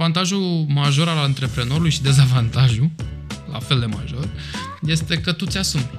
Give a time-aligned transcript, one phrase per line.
[0.00, 2.90] avantajul major al antreprenorului și dezavantajul,
[3.52, 4.28] la fel de major,
[4.86, 5.90] este că tu ți-asumi.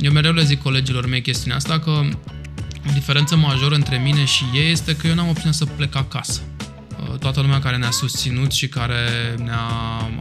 [0.00, 4.44] Eu mereu le zic colegilor mei chestiunea asta că o diferență majoră între mine și
[4.54, 6.40] ei este că eu n-am opțiunea să plec acasă.
[7.00, 9.70] Uh, toată lumea care ne-a susținut și care ne-a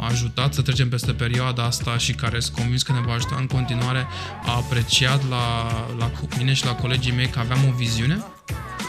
[0.10, 3.46] ajutat să trecem peste perioada asta și care sunt convins că ne va ajuta în
[3.46, 4.08] continuare,
[4.46, 8.24] a apreciat la, la mine și la colegii mei că aveam o viziune,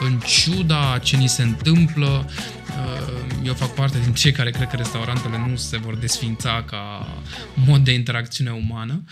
[0.01, 4.77] în ciuda ce ni se întâmplă, uh, eu fac parte din cei care cred că
[4.77, 7.07] restaurantele nu se vor desfința ca
[7.67, 9.05] mod de interacțiune umană.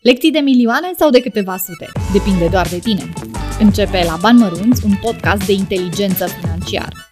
[0.00, 1.88] Lecții de milioane sau de câteva sute?
[2.12, 3.12] Depinde doar de tine.
[3.58, 7.11] Începe la Bani Mărunți, un podcast de inteligență financiară.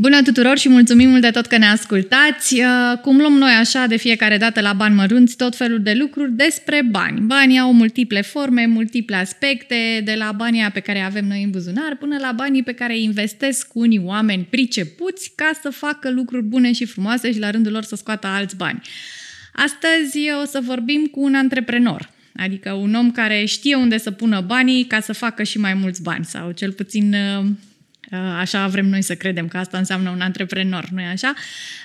[0.00, 2.60] Bună tuturor și mulțumim mult de tot că ne ascultați.
[2.60, 6.32] Uh, cum luăm noi așa de fiecare dată la bani mărunți tot felul de lucruri
[6.32, 7.20] despre bani.
[7.20, 11.96] Banii au multiple forme, multiple aspecte, de la banii pe care avem noi în buzunar
[11.98, 16.72] până la banii pe care îi investesc unii oameni pricepuți ca să facă lucruri bune
[16.72, 18.80] și frumoase și la rândul lor să scoată alți bani.
[19.52, 24.40] Astăzi o să vorbim cu un antreprenor, adică un om care știe unde să pună
[24.40, 27.46] banii ca să facă și mai mulți bani sau cel puțin uh, Uh,
[28.38, 31.34] așa vrem noi să credem că asta înseamnă un antreprenor, nu-i așa?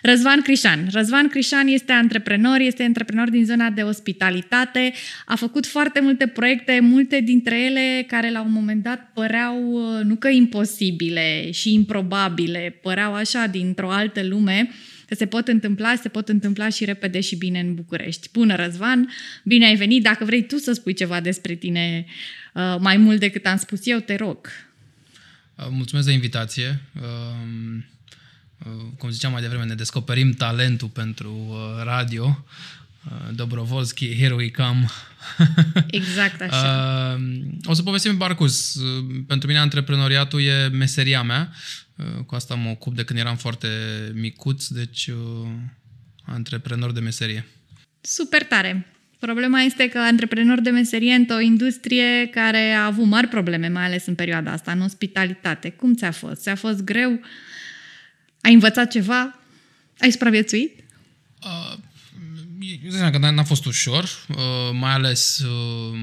[0.02, 0.88] Răzvan Crișan.
[0.92, 4.94] Răzvan Crișan este antreprenor, este antreprenor din zona de ospitalitate,
[5.26, 10.04] a făcut foarte multe proiecte, multe dintre ele care la un moment dat păreau uh,
[10.04, 14.70] nu că imposibile și improbabile, păreau așa dintr-o altă lume,
[15.08, 18.30] că se pot întâmpla, se pot întâmpla și repede și bine în București.
[18.34, 19.10] Bună, Răzvan!
[19.44, 20.04] Bine ai venit!
[20.04, 22.06] Dacă vrei tu să spui ceva despre tine
[22.54, 24.48] uh, mai mult decât am spus eu, te rog.
[25.56, 26.82] Uh, mulțumesc de invitație.
[27.02, 27.86] Um,
[28.66, 32.46] uh, cum ziceam mai devreme, ne descoperim talentul pentru uh, radio.
[33.34, 34.86] Dobrovolski, here we come.
[35.88, 37.20] Exact așa.
[37.64, 38.78] O să povestim în parcurs.
[39.28, 41.52] Pentru mine antreprenoriatul e meseria mea.
[42.26, 43.68] Cu asta mă ocup de când eram foarte
[44.14, 45.10] micuț, deci
[46.24, 47.48] antreprenor de meserie.
[48.02, 48.95] Super tare!
[49.20, 54.06] Problema este că antreprenor de meserie într-o industrie care a avut mari probleme, mai ales
[54.06, 55.70] în perioada asta, în ospitalitate.
[55.70, 56.42] Cum ți-a fost?
[56.42, 57.20] Ți-a fost greu?
[58.42, 59.40] Ai învățat ceva?
[60.00, 60.84] Ai supraviețuit?
[61.44, 61.78] Uh,
[62.88, 64.38] zic că n-a fost ușor, uh,
[64.72, 65.98] mai ales uh,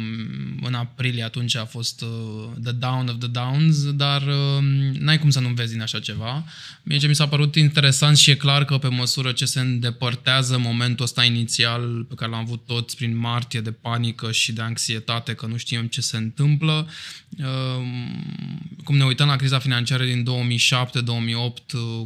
[0.63, 2.09] în aprilie atunci a fost uh,
[2.63, 4.23] the down of the downs, dar
[4.99, 6.45] n-ai cum să nu vezi din așa ceva.
[6.83, 10.59] Mie ce mi s-a părut interesant și e clar că pe măsură ce se îndepărtează
[10.59, 15.35] momentul ăsta inițial pe care l-am avut toți prin martie de panică și de anxietate
[15.35, 16.89] că nu știm ce se întâmplă,
[18.85, 20.27] cum ne uităm la criza financiară din 2007-2008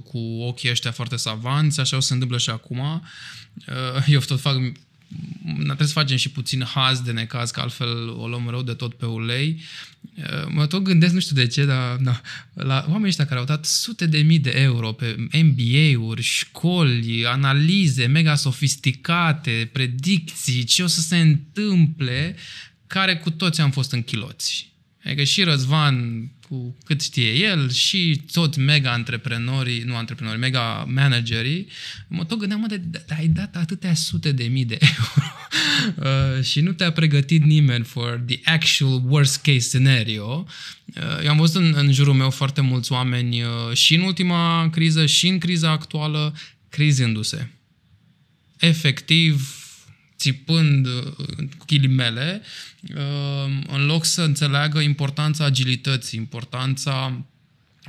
[0.04, 3.02] cu ochii ăștia foarte savanți, așa o se întâmplă și acum.
[4.06, 4.60] Eu tot fac
[5.64, 8.94] trebuie să facem și puțin haz de necaz, că altfel o luăm rău de tot
[8.94, 9.62] pe ulei.
[10.48, 12.20] Mă tot gândesc, nu știu de ce, dar na,
[12.52, 18.06] la oamenii ăștia care au dat sute de mii de euro pe MBA-uri, școli, analize
[18.06, 22.36] mega sofisticate, predicții, ce o să se întâmple,
[22.86, 24.72] care cu toți am fost închiloți.
[25.04, 31.66] Adică și Răzvan, cu cât știe el, și tot mega antreprenorii, nu antreprenorii, mega managerii,
[32.08, 35.32] mă tot gândeam, mă, de, de, de, ai dat atâtea sute de mii de euro
[36.36, 40.46] uh, și nu te-a pregătit nimeni for the actual worst case scenario.
[40.86, 44.68] Uh, eu am văzut în, în jurul meu foarte mulți oameni uh, și în ultima
[44.70, 46.34] criză și în criza actuală
[46.68, 47.50] crizându-se.
[48.58, 49.55] Efectiv,
[50.16, 51.02] țipând uh,
[51.58, 52.42] cu ghilimele,
[52.96, 57.24] uh, în loc să înțeleagă importanța agilității, importanța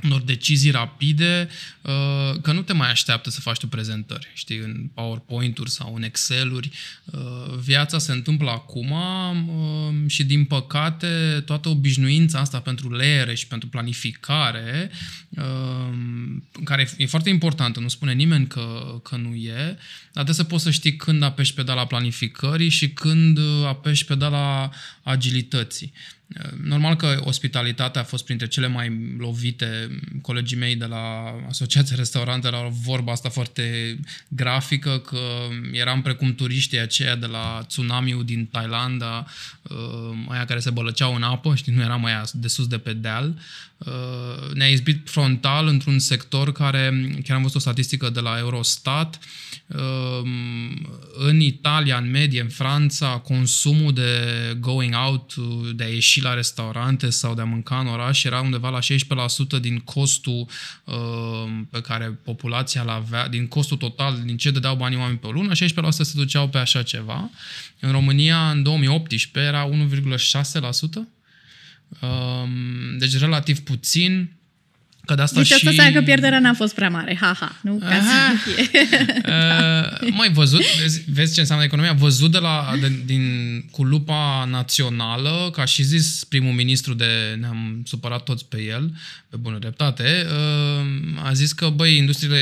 [0.04, 1.48] unor decizii rapide,
[1.82, 6.02] uh, că nu te mai așteaptă să faci tu prezentări, știi, în PowerPoint-uri sau în
[6.02, 6.70] Excel-uri.
[7.04, 13.46] Uh, viața se întâmplă acum uh, și, din păcate, toată obișnuința asta pentru leere și
[13.46, 14.90] pentru planificare,
[16.64, 19.76] care e foarte importantă, nu spune nimeni că, că nu e,
[20.12, 24.70] dar trebuie să poți să știi când apeși pedala planificării și când apeși pedala
[25.02, 25.92] agilității.
[26.62, 30.00] Normal că ospitalitatea a fost printre cele mai lovite.
[30.22, 33.98] Colegii mei de la Asociația Restaurantelor au vorba asta foarte
[34.28, 35.18] grafică, că
[35.72, 39.26] eram precum turiștii aceia de la tsunamiul din Thailanda,
[39.62, 39.76] uh,
[40.28, 43.34] aia care se bălăceau în apă, știi, nu eram aia de sus de pe deal.
[43.78, 49.18] Uh, ne-a izbit frontal într-un sector care, chiar am văzut o statistică de la Eurostat,
[49.66, 50.88] um,
[51.18, 54.10] în Italia, în medie, în Franța, consumul de
[54.60, 55.34] going out,
[55.74, 58.78] de a ieși la restaurante sau de a mânca în oraș era undeva la
[59.58, 60.46] 16% din costul
[60.84, 65.26] um, pe care populația l avea, din costul total, din ce dădeau banii oameni pe
[65.26, 65.56] o lună, 16%
[65.88, 67.30] se duceau pe așa ceva.
[67.80, 71.17] În România, în 2018, era 1,6%.
[72.02, 74.37] Um, deci relativ puțin.
[75.08, 75.52] Că de asta deci și...
[75.52, 77.16] asta înseamnă că pierderea n-a fost prea mare.
[77.20, 77.78] Ha-ha, nu?
[77.78, 78.68] Ca să fie.
[79.28, 81.92] Uh, mai văzut, vezi, vezi ce înseamnă economia?
[81.92, 83.24] Văzut de la, de, din,
[83.70, 88.92] cu lupa națională, ca și zis primul ministru de, ne-am supărat toți pe el,
[89.30, 92.36] pe bună dreptate, uh, a zis că, băi, industriile,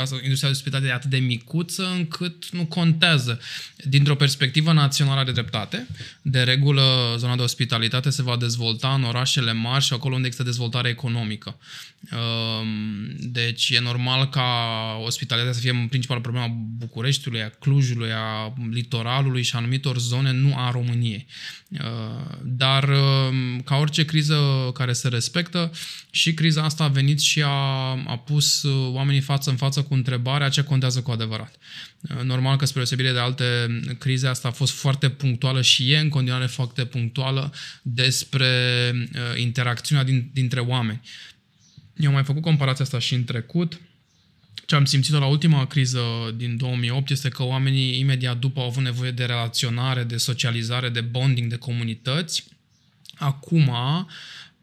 [0.00, 3.40] asta, industria de ospitalitate e atât de micuță încât nu contează.
[3.84, 5.86] Dintr-o perspectivă națională de dreptate,
[6.22, 6.82] de regulă,
[7.18, 11.56] zona de ospitalitate se va dezvolta în orașele mari și acolo unde există dezvoltare economică.
[12.10, 14.44] Ehm, deci e normal ca
[15.04, 16.46] ospitalitatea să fie în principal problema
[16.78, 21.26] Bucureștiului, a Clujului, a litoralului și a anumitor zone, nu a României.
[21.70, 25.70] Ehm, dar ehm, ca orice criză care se respectă,
[26.14, 27.48] și criza asta a venit și a,
[28.06, 28.62] a pus
[28.92, 31.54] oamenii față în față cu întrebarea ce contează cu adevărat.
[32.22, 33.44] Normal că spre deosebire de alte
[33.98, 37.52] crize, asta a fost foarte punctuală și e în continuare foarte punctuală
[37.82, 38.48] despre
[39.36, 41.00] interacțiunea din, dintre oameni.
[42.02, 43.80] Eu am mai făcut comparația asta și în trecut.
[44.66, 46.00] Ce am simțit la ultima criză
[46.36, 51.00] din 2008 este că oamenii imediat după au avut nevoie de relaționare, de socializare, de
[51.00, 52.44] bonding, de comunități.
[53.14, 53.76] Acum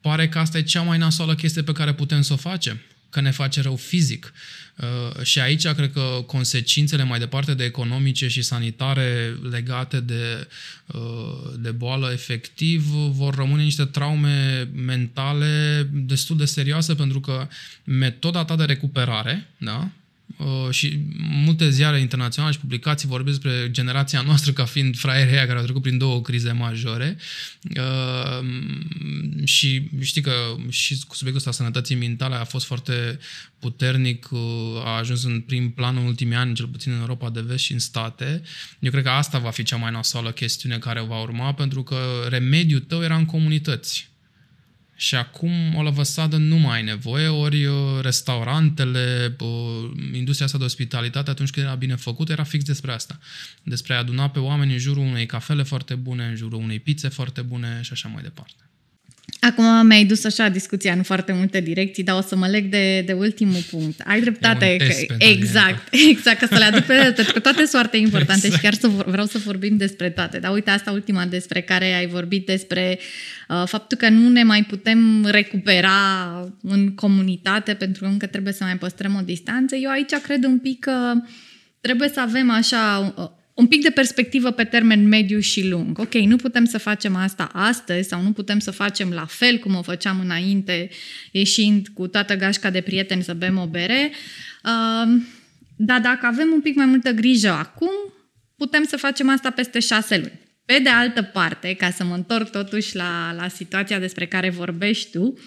[0.02, 3.22] pare că asta e cea mai nasoală chestie pe care putem să o facem că
[3.22, 4.34] ne face rău fizic.
[4.76, 10.48] Uh, și aici cred că consecințele mai departe de economice și sanitare legate de,
[10.86, 17.48] uh, de boală efectiv vor rămâne niște traume mentale destul de serioase pentru că
[17.84, 20.00] metoda ta de recuperare, da, Uh,
[20.70, 25.64] și multe ziare internaționale și publicații vorbesc despre generația noastră ca fiind fraierii care au
[25.64, 27.18] trecut prin două crize majore
[27.78, 28.46] uh,
[29.44, 30.32] și știi că
[30.70, 33.20] și cu subiectul ăsta sănătății mentale a fost foarte
[33.60, 34.40] puternic, uh,
[34.84, 37.74] a ajuns în prim plan în ultimii ani, cel puțin în Europa de vest și
[37.74, 38.42] în state.
[38.80, 41.98] Eu cred că asta va fi cea mai nasoală chestiune care va urma, pentru că
[42.30, 44.09] remediul tău era în comunități
[45.00, 50.64] și acum o lăvăsadă nu mai ai nevoie, ori uh, restaurantele, uh, industria asta de
[50.64, 53.20] ospitalitate, atunci când era bine făcut, era fix despre asta.
[53.64, 57.08] Despre a aduna pe oameni în jurul unei cafele foarte bune, în jurul unei pizze
[57.08, 58.69] foarte bune și așa mai departe.
[59.40, 63.02] Acum mi-ai dus așa discuția în foarte multe direcții, dar o să mă leg de,
[63.02, 64.02] de ultimul punct.
[64.06, 64.76] Ai dreptate.
[64.78, 66.10] Că, exact, tine.
[66.12, 68.54] exact, că să le aduc pe pentru că toate sunt foarte importante exact.
[68.54, 70.40] și chiar să, vreau să vorbim despre toate.
[70.40, 73.00] Dar uite, asta ultima despre care ai vorbit, despre
[73.50, 75.90] uh, faptul că nu ne mai putem recupera
[76.62, 79.76] în comunitate pentru că încă trebuie să mai păstrăm o distanță.
[79.76, 81.14] Eu aici cred un pic că
[81.82, 86.00] trebuie să avem așa uh, un pic de perspectivă pe termen mediu și lung.
[86.00, 89.76] Ok, nu putem să facem asta astăzi sau nu putem să facem la fel cum
[89.76, 90.90] o făceam înainte,
[91.32, 94.12] ieșind cu toată gașca de prieteni să bem o bere,
[94.64, 95.22] uh,
[95.76, 97.92] dar dacă avem un pic mai multă grijă acum,
[98.58, 100.40] putem să facem asta peste șase luni.
[100.66, 105.12] Pe de altă parte, ca să mă întorc totuși la, la situația despre care vorbești
[105.12, 105.40] tu,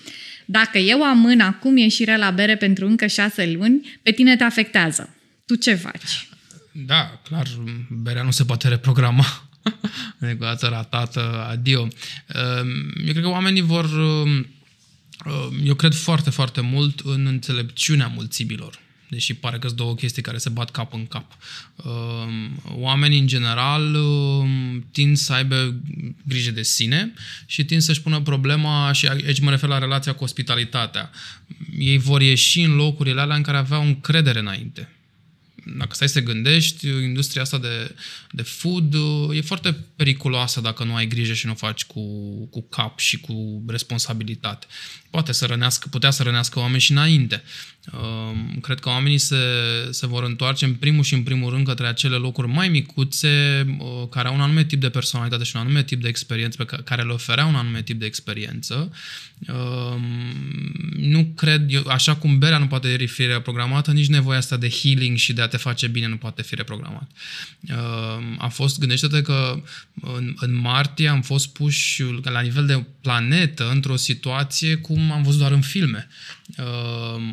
[0.47, 5.17] dacă eu amân acum ieșirea la bere pentru încă șase luni, pe tine te afectează.
[5.47, 6.31] Tu ce faci?
[6.73, 7.47] Da, clar,
[7.89, 9.25] berea nu se poate reprograma.
[10.19, 11.89] Niciodată ratată, adio.
[12.27, 13.85] Ehm, eu cred că oamenii vor...
[13.85, 14.47] Ehm,
[15.65, 20.39] eu cred foarte, foarte mult în înțelepciunea mulțimilor deși pare că sunt două chestii care
[20.39, 21.33] se bat cap în cap.
[21.85, 23.97] Ehm, oamenii, în general,
[24.93, 25.75] tind să aibă
[26.23, 27.13] grijă de sine
[27.47, 31.11] și tind să-și pună problema, și aici mă refer la relația cu ospitalitatea.
[31.79, 34.89] Ei vor ieși în locurile alea în care aveau încredere înainte
[35.65, 37.95] dacă stai să gândești, industria asta de,
[38.31, 38.95] de food
[39.33, 42.03] e foarte periculoasă dacă nu ai grijă și nu o faci cu,
[42.51, 44.67] cu cap și cu responsabilitate.
[45.11, 47.43] Poate să rănească, putea să rănească oameni și înainte.
[47.93, 49.37] Ehm, cred că oamenii se,
[49.91, 53.67] se vor întoarce în primul și în primul rând către acele locuri mai micuțe
[54.11, 57.03] care au un anume tip de personalitate și un anume tip de experiență, pe care
[57.03, 58.93] le oferea un anume tip de experiență.
[59.47, 60.03] Ehm,
[60.97, 65.17] nu cred, eu, așa cum berea nu poate fi reprogramată, nici nevoia asta de healing
[65.17, 67.11] și de a te face bine nu poate fi reprogramat.
[67.67, 69.63] Ehm, a fost, gândește-te că
[70.01, 75.39] în, în martie am fost puși la nivel de planetă într-o situație cum am văzut
[75.39, 76.09] doar în filme.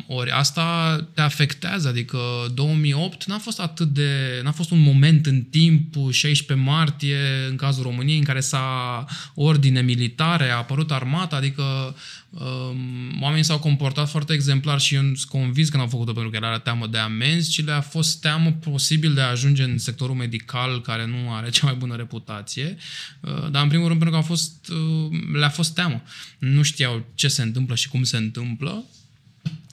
[0.06, 2.18] Ori asta te afectează, adică
[2.54, 7.82] 2008 n-a fost atât de, n-a fost un moment în timp, 16 martie, în cazul
[7.82, 11.96] României, în care s-a ordine militare, a apărut armata, adică
[12.30, 16.36] um, oamenii s-au comportat foarte exemplar și eu sunt convins că n-au făcut-o pentru că
[16.36, 20.80] era teamă de amenzi, ci le-a fost teamă posibil de a ajunge în sectorul medical,
[20.80, 22.76] care nu are cea mai bună reputație,
[23.20, 26.02] uh, dar în primul rând pentru că a fost, uh, le-a fost teamă.
[26.38, 28.84] Nu știau ce se întâmplă și cum se întâmplă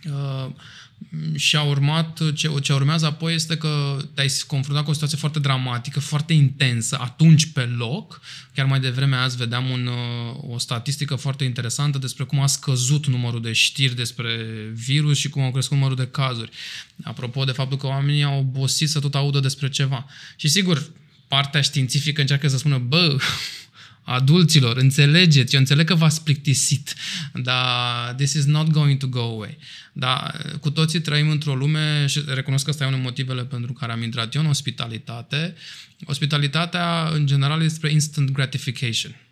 [0.06, 0.51] Uh,
[1.36, 5.39] și a urmat, ce, ce urmează apoi este că te-ai confruntat cu o situație foarte
[5.39, 8.21] dramatică, foarte intensă, atunci pe loc.
[8.53, 13.07] Chiar mai devreme azi vedeam un, uh, o statistică foarte interesantă despre cum a scăzut
[13.07, 16.51] numărul de știri despre virus și cum au crescut numărul de cazuri.
[17.03, 20.05] Apropo de faptul că oamenii au obosit să tot audă despre ceva.
[20.36, 20.89] Și sigur,
[21.27, 23.17] partea științifică încearcă să spună, bă,
[24.09, 26.95] adulților, înțelegeți, eu înțeleg că v-ați plictisit,
[27.33, 29.57] dar this is not going to go away.
[29.93, 33.91] Dar cu toții trăim într-o lume și recunosc că ăsta e unul motivele pentru care
[33.91, 35.55] am intrat eu în ospitalitate.
[36.05, 39.26] Ospitalitatea, în general, este despre instant gratification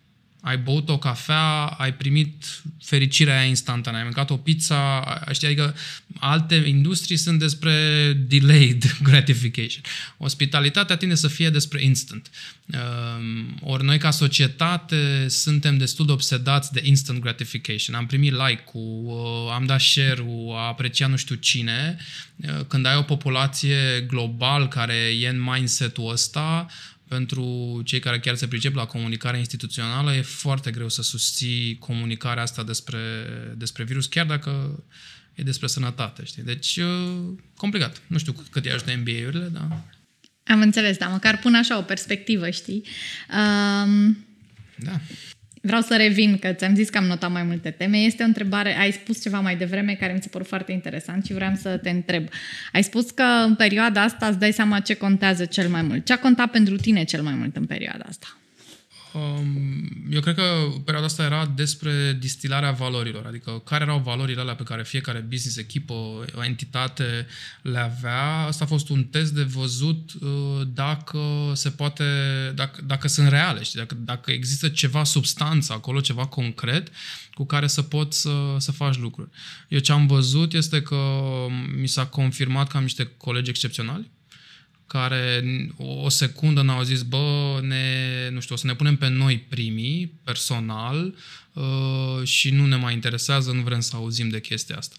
[0.46, 5.76] ai băut o cafea, ai primit fericirea aia instantană, ai mâncat o pizza, știi, adică
[6.20, 7.74] alte industrii sunt despre
[8.28, 9.84] delayed gratification.
[10.18, 12.30] Ospitalitatea tinde să fie despre instant.
[12.66, 17.96] Ehm, ori noi ca societate suntem destul de obsedați de instant gratification.
[17.96, 21.98] Am primit like-ul, uh, am dat share-ul, a apreciat nu știu cine.
[22.36, 26.68] Uh, când ai o populație global care e în mindset-ul ăsta,
[27.08, 32.44] pentru cei care chiar se pricep la comunicare instituțională, e foarte greu să susții comunicarea
[32.44, 33.00] asta despre,
[33.58, 34.84] despre virus, chiar dacă
[35.34, 36.44] e despre sănătate, știi?
[36.44, 36.80] Deci,
[37.58, 38.02] complicat.
[38.08, 39.84] Nu știu cât îi ajută MBA-urile, dar...
[40.44, 42.84] Am înțeles, dar măcar pun așa o perspectivă, știi?
[43.30, 44.26] Um...
[44.78, 45.02] Da.
[45.66, 47.98] Vreau să revin, că ți-am zis că am notat mai multe teme.
[47.98, 51.34] Este o întrebare, ai spus ceva mai devreme care mi s-a părut foarte interesant și
[51.34, 52.28] vreau să te întreb.
[52.72, 56.06] Ai spus că în perioada asta îți dai seama ce contează cel mai mult.
[56.06, 58.38] Ce a contat pentru tine cel mai mult în perioada asta?
[59.16, 60.44] Um, eu cred că
[60.84, 65.58] perioada asta era despre distilarea valorilor, adică care erau valorile alea pe care fiecare business,
[65.58, 65.94] echipă,
[66.36, 67.28] o entitate
[67.62, 68.46] le avea.
[68.48, 72.04] Asta a fost un test de văzut uh, dacă se poate,
[72.56, 73.80] dacă, dacă sunt reale, știi?
[73.80, 76.88] Dacă, dacă există ceva substanță acolo, ceva concret
[77.34, 79.30] cu care să poți să, să faci lucruri.
[79.68, 80.98] Eu ce am văzut este că
[81.80, 84.12] mi s-a confirmat că am niște colegi excepționali,
[84.88, 85.44] care
[85.78, 90.12] o secundă n-au zis, bă, ne, nu știu, o să ne punem pe noi primii,
[90.24, 91.16] personal,
[91.54, 94.96] uh, și nu ne mai interesează, nu vrem să auzim de chestia asta.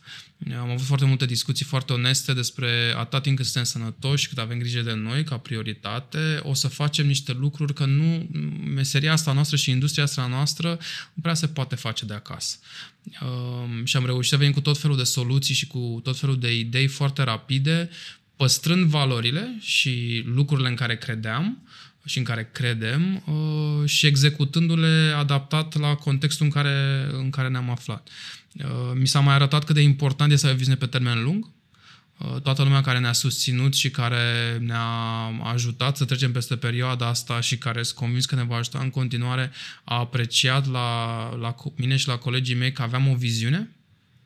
[0.61, 4.59] Am avut foarte multe discuții foarte oneste despre atât timp cât suntem sănătoși, cât avem
[4.59, 8.29] grijă de noi ca prioritate, o să facem niște lucruri că nu,
[8.75, 10.69] meseria asta noastră și industria asta noastră
[11.15, 12.57] nu prea se poate face de acasă.
[13.23, 16.39] Uh, și am reușit să venim cu tot felul de soluții și cu tot felul
[16.39, 17.91] de idei foarte rapide,
[18.37, 21.69] păstrând valorile și lucrurile în care credeam
[22.05, 27.71] și în care credem uh, și executându-le adaptat la contextul în care, în care ne-am
[27.71, 28.09] aflat.
[28.53, 28.65] Uh,
[28.95, 31.51] mi s-a mai arătat cât de important este să ai o viziune pe termen lung.
[32.19, 37.41] Uh, toată lumea care ne-a susținut și care ne-a ajutat să trecem peste perioada asta
[37.41, 39.51] și care sunt convins că ne va ajuta în continuare,
[39.85, 43.76] a apreciat la, la mine și la colegii mei că aveam o viziune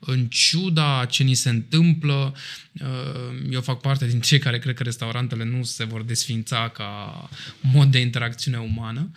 [0.05, 2.35] în ciuda ce ni se întâmplă,
[2.73, 7.29] uh, eu fac parte din cei care cred că restaurantele nu se vor desfința ca
[7.61, 9.11] mod de interacțiune umană.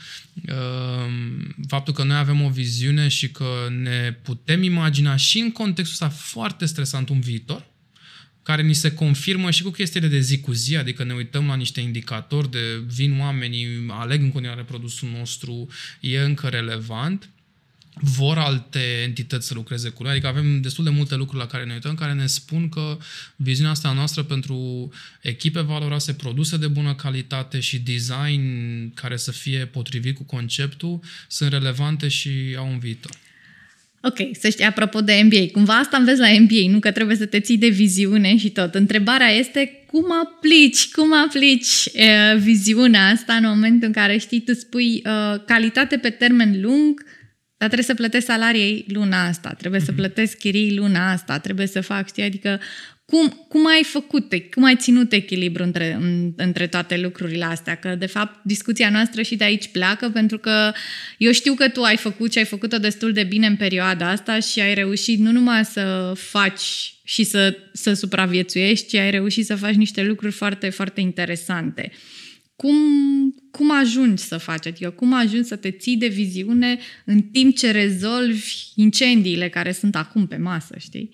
[0.49, 1.13] Uh,
[1.69, 6.19] faptul că noi avem o viziune și că ne putem imagina și în contextul ăsta
[6.19, 7.67] foarte stresant un viitor,
[8.43, 11.55] care ni se confirmă și cu chestiile de zi cu zi, adică ne uităm la
[11.55, 15.69] niște indicatori de vin oamenii, aleg în continuare produsul nostru,
[16.01, 17.29] e încă relevant
[18.01, 20.13] vor alte entități să lucreze cu noi.
[20.13, 22.99] Adică avem destul de multe lucruri la care ne uităm, care ne spun că
[23.37, 28.45] viziunea asta noastră pentru echipe valoroase, produse de bună calitate și design
[28.95, 33.13] care să fie potrivit cu conceptul sunt relevante și au un viitor.
[34.07, 37.27] Ok, să știi, apropo de MBA, cumva asta înveți la MBA, nu că trebuie să
[37.27, 38.75] te ții de viziune și tot.
[38.75, 44.55] Întrebarea este cum aplici, cum aplici uh, viziunea asta în momentul în care, știi, tu
[44.55, 47.05] spui uh, calitate pe termen lung,
[47.65, 49.85] dar trebuie să plătesc salarii luna asta, trebuie mm-hmm.
[49.85, 50.01] să mhm.
[50.01, 52.61] plătesc chirii luna asta, trebuie să fac, știi, adică
[53.05, 55.99] cum, cum ai făcut, cum ai ținut echilibru între,
[56.37, 57.75] între toate lucrurile astea?
[57.75, 60.73] Că, de fapt, discuția noastră și de aici pleacă, pentru că
[61.19, 64.39] eu știu că tu ai făcut și ai făcut-o destul de bine în perioada asta
[64.41, 69.55] și ai reușit nu numai să faci și să, să supraviețuiești, ci ai reușit să
[69.55, 71.93] faci niște lucruri foarte, foarte interesante.
[72.57, 72.77] Cum,
[73.51, 74.67] cum ajungi să faci?
[74.67, 79.97] Adică cum ajungi să te ții de viziune în timp ce rezolvi incendiile care sunt
[79.97, 81.11] acum pe masă, știi?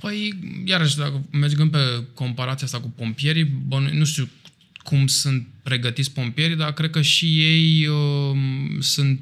[0.00, 0.34] Păi,
[0.64, 1.78] iarăși, dacă mergem pe
[2.14, 4.28] comparația asta cu pompierii, bă, nu știu
[4.82, 8.36] cum sunt pregătiți pompierii, dar cred că și ei uh,
[8.80, 9.20] sunt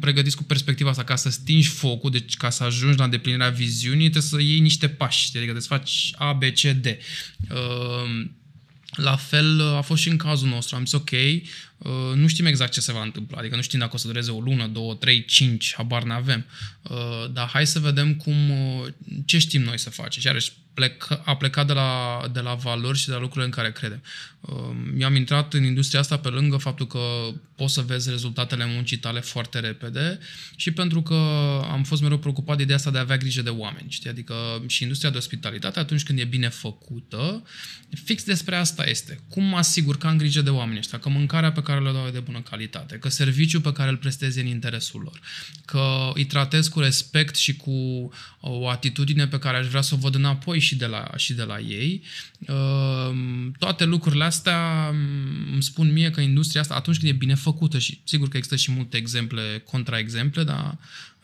[0.00, 4.10] pregătiți cu perspectiva asta, ca să stingi focul, deci ca să ajungi la îndeplinirea viziunii,
[4.10, 6.86] trebuie să iei niște pași, adică trebuie să faci A, B, C, D.
[6.86, 8.26] Uh,
[8.98, 10.76] la fel a fost și în cazul nostru.
[10.76, 11.40] Am zis, ok, uh,
[12.14, 14.40] nu știm exact ce se va întâmpla, adică nu știm dacă o să dureze o
[14.40, 16.46] lună, două, trei, cinci, habar n-avem.
[16.82, 18.86] Uh, dar hai să vedem cum, uh,
[19.24, 20.20] ce știm noi să facem.
[20.20, 23.50] Și iarăși, plec, a plecat de la, de la valori și de la lucrurile în
[23.50, 24.02] care credem.
[24.98, 26.98] Eu am intrat în industria asta pe lângă faptul că
[27.56, 30.18] poți să vezi rezultatele muncii tale foarte repede
[30.56, 31.14] și pentru că
[31.70, 33.86] am fost mereu preocupat de ideea asta de a avea grijă de oameni.
[33.88, 34.10] Știi?
[34.10, 34.34] Adică
[34.66, 37.42] și industria de ospitalitate, atunci când e bine făcută,
[38.04, 39.20] fix despre asta este.
[39.28, 42.06] Cum mă asigur că am grijă de oameni ăștia, că mâncarea pe care le dau
[42.06, 45.20] e de bună calitate, că serviciul pe care îl prestez e în interesul lor,
[45.64, 48.10] că îi tratez cu respect și cu
[48.40, 51.42] o atitudine pe care aș vrea să o văd înapoi și de la, și de
[51.42, 52.02] la ei.
[52.46, 57.34] Ehm, toate lucrurile astea mm, îmi spun mie că industria asta, atunci când e bine
[57.34, 60.78] făcută și sigur că există și multe exemple, contraexemple, dar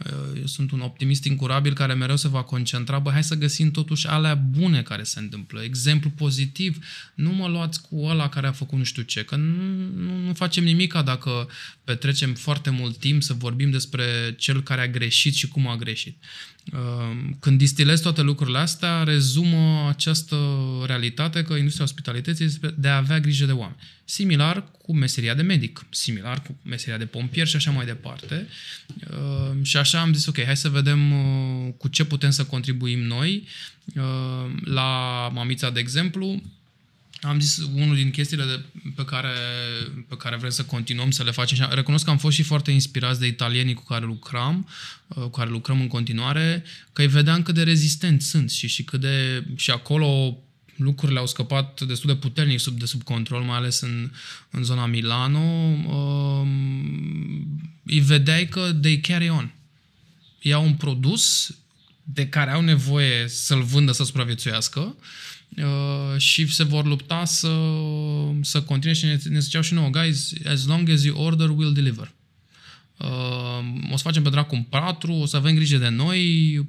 [0.07, 3.71] uh, eu sunt un optimist incurabil care mereu se va concentra, bă, hai să găsim
[3.71, 6.85] totuși alea bune care se întâmplă, exemplu pozitiv,
[7.15, 9.63] nu mă luați cu ăla care a făcut nu știu ce, că nu,
[9.97, 11.49] nu, nu facem nimica dacă
[11.85, 16.17] petrecem foarte mult timp să vorbim despre cel care a greșit și cum a greșit.
[16.73, 20.37] Ehm, când distilez toate lucrurile astea, rezumă această
[20.87, 23.79] realitate că industria ospitalității este de a avea grijă de oameni.
[24.05, 28.49] Similar cu meseria de medic, similar cu meseria de pompier și așa mai departe.
[29.11, 33.01] Ehm, și așa am zis, ok, hai să vedem uh, cu ce putem să contribuim
[33.01, 33.47] noi.
[33.95, 36.43] Ehm, la Mamița, de exemplu,
[37.27, 38.65] am zis unul din chestiile de,
[38.95, 39.35] pe, care,
[40.09, 41.57] pe care vrem să continuăm să le facem.
[41.57, 44.69] Și recunosc că am fost și foarte inspirați de italienii cu care lucram,
[45.09, 48.85] uh, cu care lucrăm în continuare, că îi vedeam cât de rezistenți sunt și, și
[48.85, 49.45] cât de...
[49.57, 50.39] și acolo
[50.77, 54.11] lucrurile au scăpat destul de puternic sub, de sub control, mai ales în,
[54.51, 55.77] în zona Milano.
[55.87, 56.49] Uh,
[57.85, 59.53] îi vedeai că they carry on.
[60.41, 61.55] Iau un produs
[62.03, 65.44] de care au nevoie să-l vândă, să supraviețuiască Uh,
[66.17, 67.57] și se vor lupta să,
[68.41, 71.75] să continue și ne, ne ziceau și nouă, guys, as long as you order, we'll
[71.75, 72.13] deliver.
[72.97, 76.67] Uh, o să facem pe dracu un patru, o să avem grijă de noi, uh,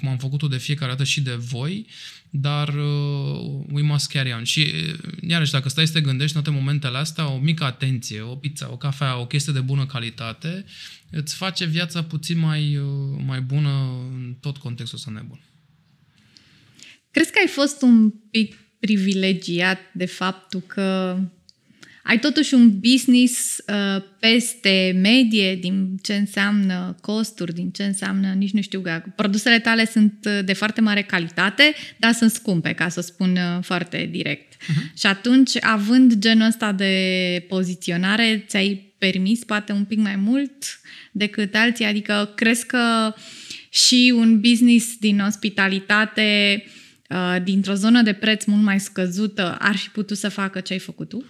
[0.00, 1.86] cum am făcut-o de fiecare dată și de voi,
[2.30, 4.44] dar uh, we must carry on.
[4.44, 8.20] Și uh, iarăși, dacă stai să te gândești în toate momentele astea, o mică atenție,
[8.20, 10.64] o pizza, o cafea, o chestie de bună calitate,
[11.10, 13.68] îți face viața puțin mai, uh, mai bună
[14.12, 15.40] în tot contextul ăsta nebun.
[17.14, 21.18] Crezi că ai fost un pic privilegiat de faptul că
[22.02, 28.50] ai totuși un business uh, peste medie din ce înseamnă costuri, din ce înseamnă, nici
[28.50, 28.82] nu știu,
[29.16, 33.62] produsele tale sunt uh, de foarte mare calitate, dar sunt scumpe, ca să spun uh,
[33.62, 34.54] foarte direct.
[34.54, 34.98] Uh-huh.
[34.98, 40.80] Și atunci, având genul ăsta de poziționare, ți-ai permis poate un pic mai mult
[41.12, 41.84] decât alții?
[41.84, 43.14] Adică crezi că
[43.68, 46.73] și un business din ospitalitate uh, Uh,
[47.42, 51.08] dintr-o zonă de preț mult mai scăzută ar fi putut să facă ce ai făcut
[51.08, 51.24] tu?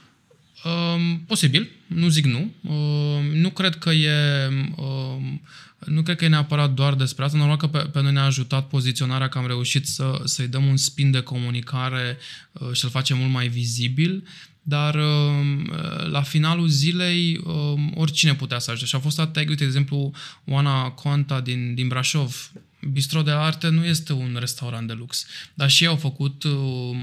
[0.65, 2.53] Um, posibil, nu zic nu.
[2.61, 5.43] Um, nu cred că e um,
[5.87, 7.39] nu cred că e neapărat doar despre asta.
[7.39, 10.77] Normal că pe, pe noi ne-a ajutat poziționarea că am reușit să, să-i dăm un
[10.77, 12.19] spin de comunicare
[12.53, 14.27] uh, și să-l facem mult mai vizibil,
[14.63, 15.73] dar um,
[16.11, 18.87] la finalul zilei um, oricine putea să ajute.
[18.87, 20.13] Și a fost atâtea, uite, de exemplu,
[20.45, 22.51] Oana Conta din, din Brașov,
[22.93, 26.53] Bistro de Arte nu este un restaurant de lux, dar și ei au făcut, uh,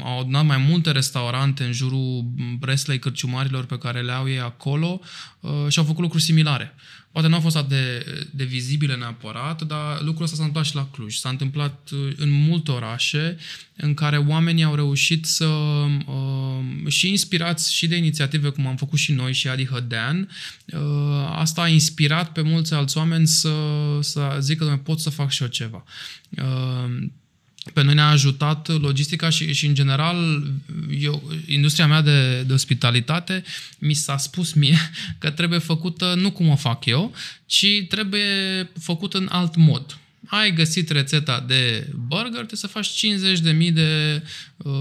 [0.03, 2.25] au adunat mai multe restaurante în jurul
[2.59, 4.99] Breslei cărciumarilor pe care le au ei acolo
[5.39, 6.75] uh, și au făcut lucruri similare.
[7.11, 10.75] Poate nu au fost atât de, de vizibile neapărat, dar lucrul ăsta s-a întâmplat și
[10.75, 11.15] la Cluj.
[11.15, 13.37] S-a întâmplat uh, în multe orașe
[13.75, 18.99] în care oamenii au reușit să, uh, și inspirați și de inițiative cum am făcut
[18.99, 20.29] și noi și Adi Hădean,
[20.65, 20.79] uh,
[21.31, 23.53] asta a inspirat pe mulți alți oameni să,
[23.99, 25.83] să zică că pot să fac și eu ceva.
[26.29, 27.07] Uh,
[27.73, 30.43] pe noi ne-a ajutat logistica și, și în general,
[30.99, 33.43] eu, industria mea de, de ospitalitate
[33.79, 34.77] mi s-a spus mie
[35.19, 39.95] că trebuie făcută nu cum o fac eu, ci trebuie făcută în alt mod.
[40.25, 43.05] Ai găsit rețeta de burger, trebuie să faci
[43.67, 44.23] 50.000 de...
[44.57, 44.71] Uh,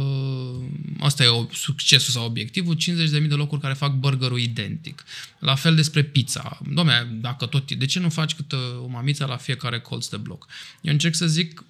[0.98, 5.04] asta e o, succesul sau obiectivul, 50.000 de locuri care fac burgerul identic.
[5.38, 6.60] La fel despre pizza.
[6.72, 7.72] Doamne, dacă tot...
[7.72, 10.46] De ce nu faci câte o mamiță la fiecare colț de bloc?
[10.80, 11.64] Eu încerc să zic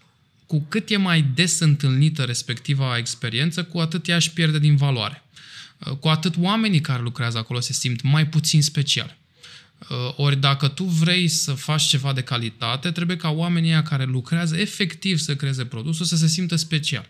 [0.51, 5.23] cu cât e mai des întâlnită respectiva experiență, cu atât ea își pierde din valoare.
[5.79, 9.17] Uh, cu atât oamenii care lucrează acolo se simt mai puțin special.
[9.79, 14.57] Uh, ori dacă tu vrei să faci ceva de calitate, trebuie ca oamenii care lucrează
[14.57, 17.09] efectiv să creeze produsul să se simtă special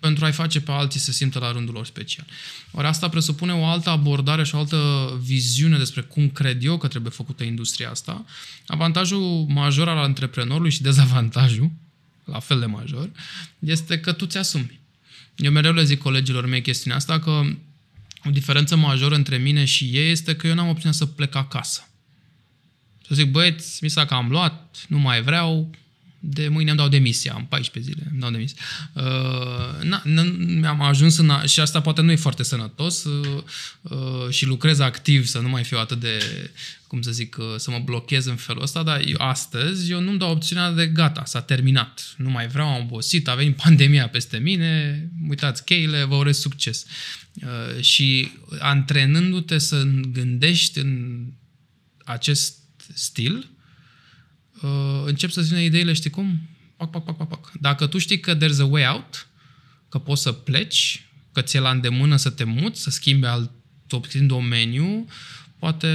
[0.00, 2.26] pentru a-i face pe alții să simtă la rândul lor special.
[2.70, 6.88] Ori asta presupune o altă abordare și o altă viziune despre cum cred eu că
[6.88, 8.24] trebuie făcută industria asta.
[8.66, 11.70] Avantajul major al antreprenorului și dezavantajul
[12.24, 13.10] la fel de major,
[13.58, 14.80] este că tu ți-asumi.
[15.36, 17.30] Eu mereu le zic colegilor mei chestiunea asta că
[18.24, 21.88] o diferență majoră între mine și ei este că eu n-am opțiunea să plec acasă.
[23.06, 25.70] Să zic, băieți, mi s-a cam luat, nu mai vreau,
[26.24, 28.56] de mâine îmi dau demisia, am 14 zile îmi dau demisia.
[28.92, 31.30] Uh, na, n- am ajuns în...
[31.30, 33.42] A, și asta poate nu e foarte sănătos uh,
[33.82, 36.50] uh, și lucrez activ să nu mai fiu atât de,
[36.86, 40.18] cum să zic, uh, să mă blochez în felul ăsta, dar eu, astăzi eu nu-mi
[40.18, 42.14] dau opțiunea de gata, s-a terminat.
[42.16, 46.86] Nu mai vreau, am obosit, a venit pandemia peste mine, uitați cheile, vă urez succes.
[47.34, 49.82] Uh, și antrenându-te să
[50.12, 51.22] gândești în
[52.04, 52.56] acest
[52.94, 53.44] stil, uh,
[55.06, 56.40] încep să-ți vină ideile, știi cum?
[56.76, 57.52] Pac, pac, pac, pac, pac.
[57.60, 59.26] Dacă tu știi că there's a way out,
[59.88, 63.50] că poți să pleci, că ți-e la îndemână să te muți, să schimbi alt
[64.12, 65.06] în domeniu,
[65.58, 65.88] poate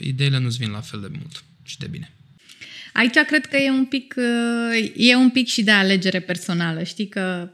[0.00, 2.12] ideile nu-ți vin la fel de mult și de bine.
[2.92, 6.82] Aici cred că e un pic, uh, e un pic și de alegere personală.
[6.82, 7.48] Știi că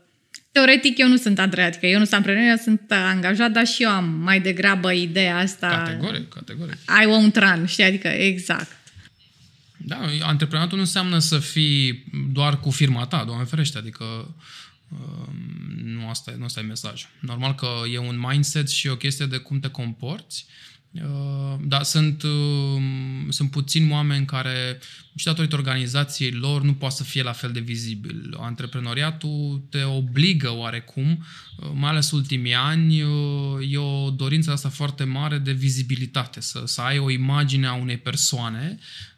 [0.53, 3.83] teoretic eu nu sunt Andreea, că eu nu sunt antreprenor, eu sunt angajat, dar și
[3.83, 5.69] eu am mai degrabă ideea asta.
[5.69, 6.75] Categoric, categoric.
[6.75, 7.85] I won't run, știi?
[7.85, 8.77] Adică exact.
[9.79, 14.05] Da, antreprenatul nu înseamnă să fii doar cu firma ta, doamne ferește, adică
[14.89, 17.09] um, nu asta, e, nu asta e mesajul.
[17.21, 20.47] Normal că e un mindset și o chestie de cum te comporți,
[20.93, 24.79] uh, dar sunt, um, sunt puțini oameni care,
[25.17, 28.37] și datorită organizației lor, nu poate să fie la fel de vizibil.
[28.41, 31.25] Antreprenoriatul te obligă oarecum,
[31.57, 36.63] uh, mai ales ultimii ani, uh, e o dorință asta foarte mare de vizibilitate, să,
[36.65, 38.79] să ai o imagine a unei persoane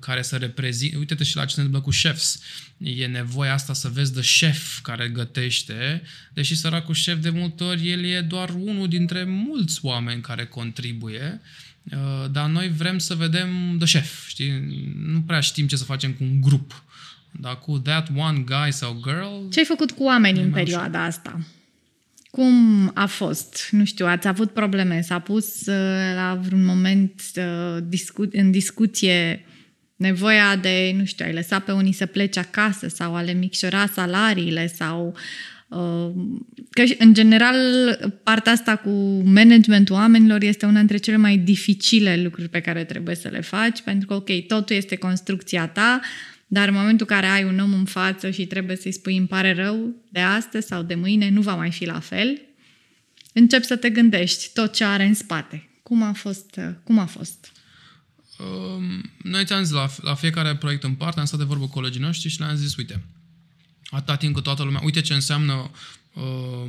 [0.00, 0.96] care să reprezinte...
[0.96, 2.42] Uite-te și la ce se întâmplă cu chefs.
[2.78, 7.90] E nevoia asta să vezi de șef care gătește, deși săracul șef de multe ori
[7.90, 11.40] el e doar unul dintre mulți oameni care contribuie,
[11.84, 14.50] uh, dar noi vrem să vedem de șef, știi?
[14.96, 16.82] Nu prea știm ce să facem cu un grup.
[17.30, 19.48] Dar cu that one guy sau girl...
[19.50, 21.08] Ce ai făcut cu oamenii în perioada ușor.
[21.08, 21.40] asta?
[22.30, 23.68] Cum a fost?
[23.70, 25.00] Nu știu, ați avut probleme?
[25.00, 29.44] S-a pus uh, la vreun moment uh, în discuție
[29.96, 33.86] nevoia de, nu știu, ai lăsa pe unii să plece acasă sau a le micșora
[33.86, 35.16] salariile sau
[35.68, 36.10] uh,
[36.70, 37.56] că în general
[38.22, 43.14] partea asta cu managementul oamenilor este una dintre cele mai dificile lucruri pe care trebuie
[43.14, 46.00] să le faci pentru că ok, totul este construcția ta,
[46.50, 49.26] dar în momentul în care ai un om în față și trebuie să-i spui îmi
[49.26, 52.40] pare rău de astăzi sau de mâine, nu va mai fi la fel,
[53.32, 55.68] încep să te gândești tot ce are în spate.
[55.82, 56.60] Cum a fost?
[56.84, 57.52] Cum a fost?
[58.38, 61.70] Um, noi ți-am zis, la, la fiecare proiect în parte, am stat de vorbă cu
[61.70, 63.04] colegii noștri și le-am zis, uite,
[63.90, 65.70] atâta timp cât toată lumea, uite ce înseamnă
[66.12, 66.22] uh,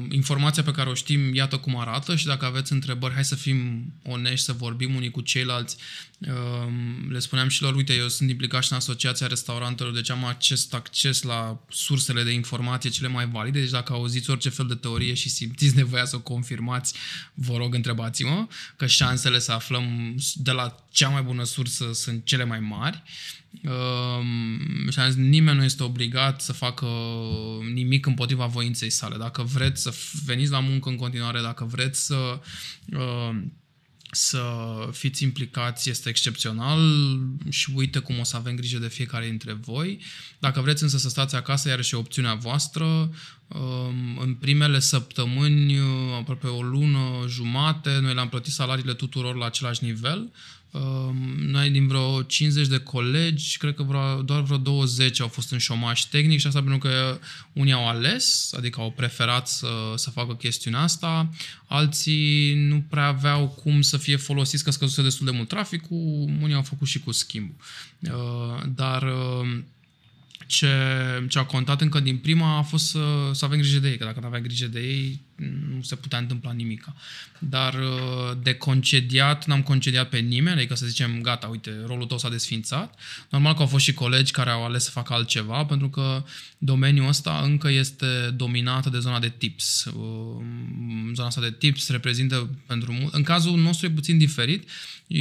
[0.10, 3.92] informația pe care o știm, iată cum arată și dacă aveți întrebări, hai să fim
[4.04, 5.78] onești, să vorbim unii cu ceilalți.
[6.28, 6.72] Uh,
[7.10, 10.74] le spuneam și lor, uite, eu sunt implicat și în Asociația Restaurantelor, deci am acest
[10.74, 15.14] acces la sursele de informație cele mai valide, deci dacă auziți orice fel de teorie
[15.14, 16.94] și simțiți nevoia să o confirmați,
[17.34, 22.44] vă rog, întrebați-mă, că șansele să aflăm de la cea mai bună sursă sunt cele
[22.44, 23.04] mai mari.
[23.06, 24.26] Uh, Uh,
[24.90, 26.88] și am zis, nimeni nu este obligat să facă
[27.74, 29.18] nimic împotriva voinței sale.
[29.18, 29.94] Dacă vreți să
[30.26, 32.40] veniți la muncă în continuare, dacă vreți să
[32.94, 33.42] uh,
[34.12, 34.44] să
[34.92, 36.80] fiți implicați este excepțional
[37.50, 40.02] și uite cum o să avem grijă de fiecare dintre voi.
[40.40, 42.86] Dacă vreți însă să stați acasă, iarăși e opțiunea voastră.
[43.48, 45.78] Um, în primele săptămâni,
[46.18, 50.32] aproape o lună jumate, noi le-am plătit salariile tuturor la același nivel.
[51.38, 55.58] Noi din vreo 50 de colegi, cred că vreo, doar vreo 20 au fost în
[55.58, 57.20] șomaj tehnic și asta pentru că
[57.54, 61.30] unii au ales, adică au preferat să, să facă chestiunea asta,
[61.66, 66.56] alții nu prea aveau cum să fie folosiți că scăzuse destul de mult traficul, unii
[66.56, 67.52] au făcut și cu schimb.
[68.00, 69.62] Uh, dar uh,
[70.48, 70.68] ce,
[71.30, 74.06] ce a contat încă din prima a fost să, să avem grijă de ei, că
[74.06, 75.22] dacă nu aveai grijă de ei,
[75.76, 76.88] nu se putea întâmpla nimic.
[77.40, 82.18] Dar uh, de concediat, n-am concediat pe nimeni, adică să zicem, gata, uite, rolul tău
[82.18, 83.00] s-a desfințat.
[83.30, 86.24] Normal că au fost și colegi care au ales să facă altceva, pentru că
[86.58, 89.86] domeniul ăsta încă este dominat de zona de tips.
[89.86, 90.44] Uh,
[91.14, 93.14] zona asta de tips reprezintă pentru mult...
[93.14, 94.70] În cazul nostru e puțin diferit.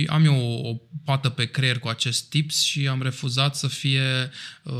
[0.07, 4.31] Am eu o, o pată pe creier cu acest tips și am refuzat să fie
[4.63, 4.75] uh,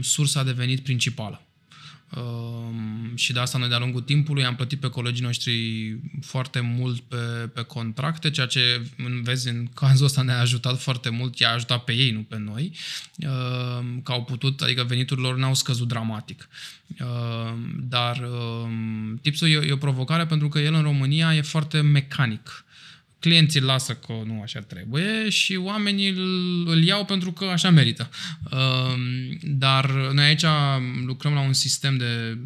[0.00, 1.47] sursa de venit principală.
[2.16, 7.00] Um, și de asta noi de-a lungul timpului am plătit pe colegii noștri foarte mult
[7.00, 7.16] pe,
[7.54, 8.82] pe contracte, ceea ce
[9.22, 12.72] vezi în cazul ăsta ne-a ajutat foarte mult, i-a ajutat pe ei, nu pe noi,
[13.16, 16.48] uh, că au putut, adică veniturile lor n-au scăzut dramatic.
[17.00, 18.70] Uh, dar uh,
[19.22, 22.64] tipsul e, e o provocare pentru că el în România e foarte mecanic
[23.18, 28.10] clienții lasă că nu așa trebuie și oamenii îl, îl iau pentru că așa merită.
[28.50, 30.44] Um, dar noi aici
[31.04, 32.38] lucrăm la un sistem de,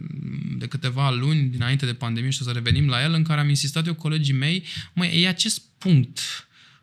[0.58, 3.48] de câteva luni dinainte de pandemie și o să revenim la el, în care am
[3.48, 6.20] insistat eu colegii mei, măi, e acest punct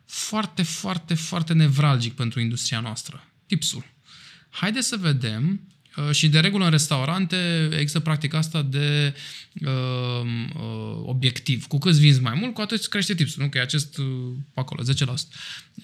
[0.04, 3.24] foarte, foarte, foarte nevralgic pentru industria noastră.
[3.46, 3.84] Tipsul.
[4.50, 5.79] Haideți să vedem Uh,
[6.10, 9.14] și de regulă în restaurante există practica asta de
[9.60, 10.22] uh,
[10.54, 11.66] uh, obiectiv.
[11.66, 13.42] Cu cât vinzi mai mult, cu atât crește tipsul.
[13.42, 13.48] Nu?
[13.48, 14.06] Că e acest uh,
[14.54, 14.86] acolo, 10%.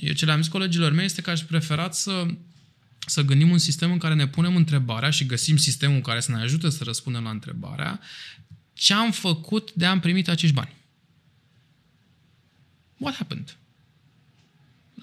[0.01, 2.27] Eu ce le-am zis colegilor mei este că aș prefera să
[3.09, 6.41] să gândim un sistem în care ne punem întrebarea și găsim sistemul care să ne
[6.41, 8.01] ajute să răspundem la întrebarea
[8.73, 10.75] ce am făcut de am primit acești bani.
[12.99, 13.57] What happened?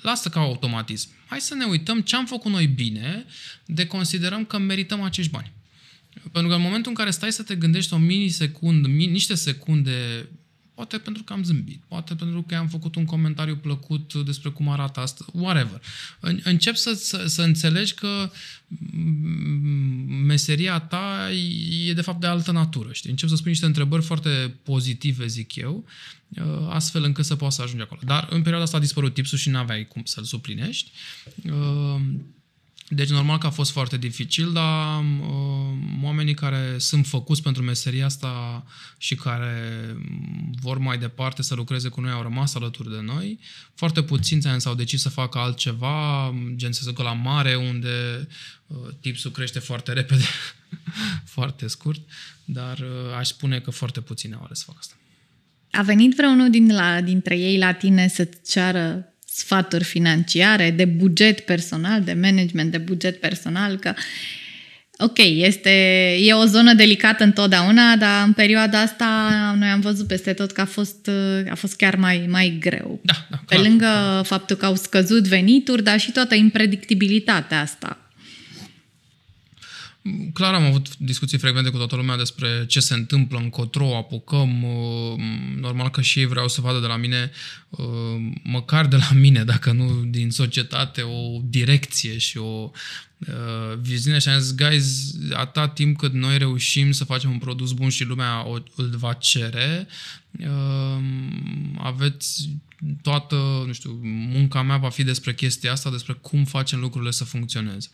[0.02, 1.10] Lasă ca automatism.
[1.26, 3.26] Hai să ne uităm ce am făcut noi bine
[3.66, 5.52] de considerăm că merităm acești bani.
[6.32, 10.30] Pentru că în momentul în care stai să te gândești o minisecundă, niște secunde
[10.74, 14.70] Poate pentru că am zâmbit, poate pentru că am făcut un comentariu plăcut despre cum
[14.70, 15.82] arată asta, whatever.
[16.44, 18.32] Încep să, să, să înțelegi că
[20.26, 21.30] meseria ta
[21.88, 23.10] e de fapt de altă natură, știi?
[23.10, 25.86] Încep să spui niște întrebări foarte pozitive, zic eu,
[26.70, 28.02] astfel încât să poți să ajungi acolo.
[28.04, 30.92] Dar în perioada asta a dispărut tipsul și n-aveai cum să-l suplinești.
[32.96, 38.06] Deci normal că a fost foarte dificil, dar uh, oamenii care sunt făcuți pentru meseria
[38.06, 38.64] asta
[38.98, 39.96] și care
[40.62, 43.40] vor mai departe să lucreze cu noi au rămas alături de noi.
[43.74, 48.28] Foarte puținți s-au decis să facă altceva, gen să se ducă la mare, unde
[48.68, 50.26] uh, tipsul crește foarte repede,
[51.36, 52.02] foarte scurt,
[52.46, 54.96] dar uh, aș spune că foarte puțini au ales să facă asta.
[55.72, 61.40] A venit vreunul din la, dintre ei la tine să-ți ceară sfaturi financiare, de buget
[61.40, 63.94] personal, de management de buget personal, că
[64.98, 65.70] ok, este,
[66.20, 69.06] e o zonă delicată întotdeauna, dar în perioada asta
[69.60, 71.10] noi am văzut peste tot că a fost,
[71.50, 73.00] a fost chiar mai, mai greu.
[73.04, 74.26] Da, da, Pe clar, lângă clar.
[74.26, 77.98] faptul că au scăzut venituri, dar și toată impredictibilitatea asta.
[80.34, 84.64] Clar am avut discuții frecvente cu toată lumea despre ce se întâmplă, încotro apucăm.
[84.64, 85.20] Uh,
[85.60, 87.32] normal că și ei vreau să vadă de la mine,
[87.70, 87.86] uh,
[88.44, 92.72] măcar de la mine, dacă nu din societate, o direcție și o
[93.18, 97.72] uh, viziune și am zis, guys, atâta timp cât noi reușim să facem un produs
[97.72, 99.88] bun și lumea o, îl va cere,
[101.78, 102.50] aveți
[103.02, 107.24] toată, nu știu, munca mea va fi despre chestia asta, despre cum facem lucrurile să
[107.24, 107.90] funcționeze.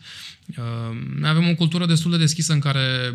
[1.16, 3.14] Noi avem o cultură destul de deschisă în care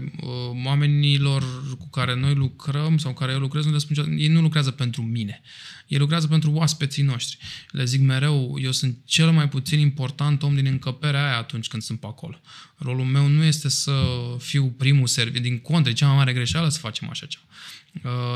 [0.65, 1.43] oamenilor
[1.77, 4.71] cu care noi lucrăm sau cu care eu lucrez, nu le spun, ei nu lucrează
[4.71, 5.41] pentru mine.
[5.87, 7.37] Ei lucrează pentru oaspeții noștri.
[7.71, 11.81] Le zic mereu, eu sunt cel mai puțin important om din încăperea aia atunci când
[11.81, 12.41] sunt pe acolo.
[12.77, 13.93] Rolul meu nu este să
[14.39, 17.43] fiu primul serviciu, din contră, e cea mai mare greșeală să facem așa ceva.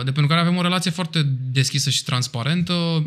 [0.03, 3.05] De pentru care avem o relație foarte deschisă și transparentă,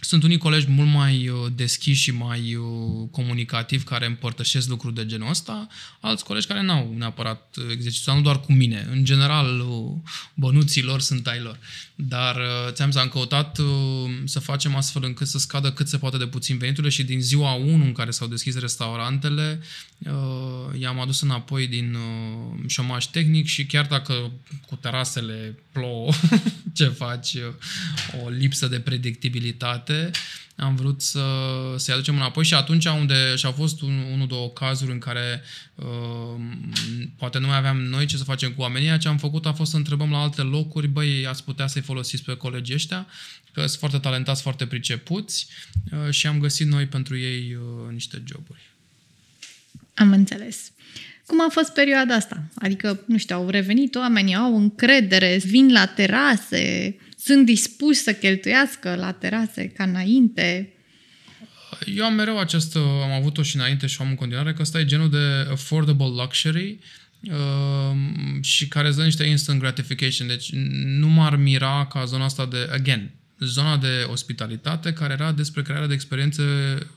[0.00, 5.06] sunt unii colegi mult mai uh, deschiși și mai uh, comunicativi care împărtășesc lucruri de
[5.06, 5.68] genul ăsta,
[6.00, 8.88] alți colegi care n-au neapărat exercițiu, nu doar cu mine.
[8.90, 11.58] În general, uh, bănuții lor sunt ai lor.
[11.94, 12.36] Dar
[12.70, 13.60] ți-am zis, am căutat
[14.24, 17.52] să facem astfel încât să scadă cât se poate de puțin veniturile și din ziua
[17.52, 19.60] 1 în care s-au deschis restaurantele,
[20.78, 21.96] i-am adus înapoi din
[22.66, 24.32] șomaj tehnic și chiar dacă
[24.66, 26.12] cu terasele plouă,
[26.74, 27.36] ce faci,
[28.24, 30.10] o lipsă de predictibilitate,
[30.56, 31.24] am vrut să,
[31.76, 35.42] să-i aducem înapoi și atunci unde și-au fost un, unul, două cazuri în care
[35.74, 36.40] uh,
[37.16, 39.70] poate nu mai aveam noi ce să facem cu oamenii, ce am făcut a fost
[39.70, 43.06] să întrebăm la alte locuri, băi, ați putea să-i folosiți pe colegii ăștia,
[43.52, 45.46] că sunt foarte talentați, foarte pricepuți
[45.92, 48.70] uh, și am găsit noi pentru ei uh, niște joburi.
[49.94, 50.72] Am înțeles.
[51.28, 52.42] Cum a fost perioada asta?
[52.54, 58.94] Adică, nu știu, au revenit oamenii, au încredere, vin la terase, sunt dispuși să cheltuiască
[58.94, 60.72] la terase ca înainte?
[61.96, 64.84] Eu am mereu această, am avut-o și înainte și am în continuare, că ăsta e
[64.84, 66.78] genul de affordable luxury
[67.22, 67.96] uh,
[68.40, 70.28] și care îți dă niște instant gratification.
[70.28, 70.52] Deci
[70.84, 73.10] nu m-ar mira ca zona asta de, again,
[73.40, 76.42] zona de ospitalitate care era despre crearea de experiențe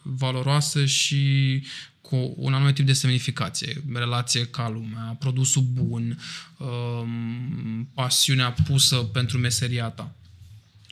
[0.02, 1.64] valoroase și
[2.02, 6.18] cu un anumit tip de semnificație, relație ca lumea, produsul bun,
[6.58, 10.16] um, pasiunea pusă pentru meseria ta.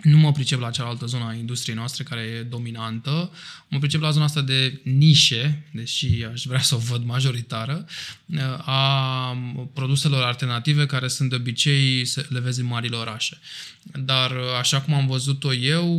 [0.04, 3.32] Nu mă pricep la cealaltă zonă a industriei noastre, care e dominantă.
[3.68, 7.86] Mă pricep la zona asta de nișe, deși aș vrea să o văd majoritară,
[8.58, 9.38] a
[9.74, 13.40] produselor alternative care sunt de obicei, le vezi în marile orașe.
[13.84, 15.96] Dar așa cum am văzut-o eu,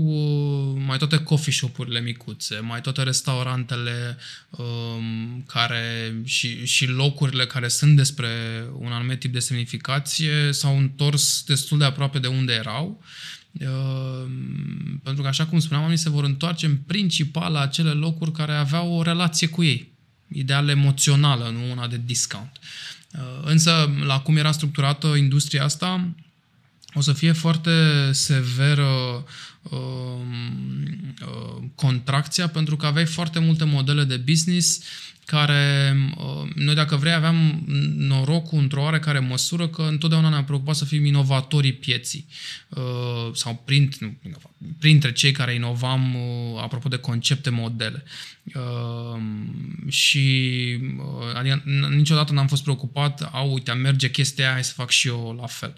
[0.86, 4.16] mai toate coffee shop-urile micuțe, mai toate restaurantele
[4.50, 8.28] um, care și, și locurile care sunt despre
[8.78, 13.39] un anumit tip de semnificație s-au întors destul de aproape de unde erau Uh,
[15.02, 18.52] pentru că, așa cum spuneam, oamenii se vor întoarce în principal la acele locuri care
[18.52, 19.92] aveau o relație cu ei.
[20.28, 22.58] Ideal emoțională, nu una de discount.
[23.12, 26.08] Uh, însă, la cum era structurată industria asta,
[26.94, 27.70] o să fie foarte
[28.12, 29.24] severă
[29.62, 29.70] uh,
[31.20, 34.82] uh, contracția pentru că aveai foarte multe modele de business
[35.30, 37.64] care, uh, noi dacă vrei, aveam
[37.96, 42.26] norocul într-o oarecare măsură că întotdeauna ne-am preocupat să fim inovatorii pieții
[42.68, 44.18] uh, sau print, nu,
[44.78, 48.04] printre cei care inovam uh, apropo de concepte, modele.
[49.88, 50.78] Și
[51.34, 51.62] adică
[51.96, 55.46] niciodată n-am fost preocupat, au, uite, merge chestia aia, hai să fac și eu la
[55.46, 55.74] fel.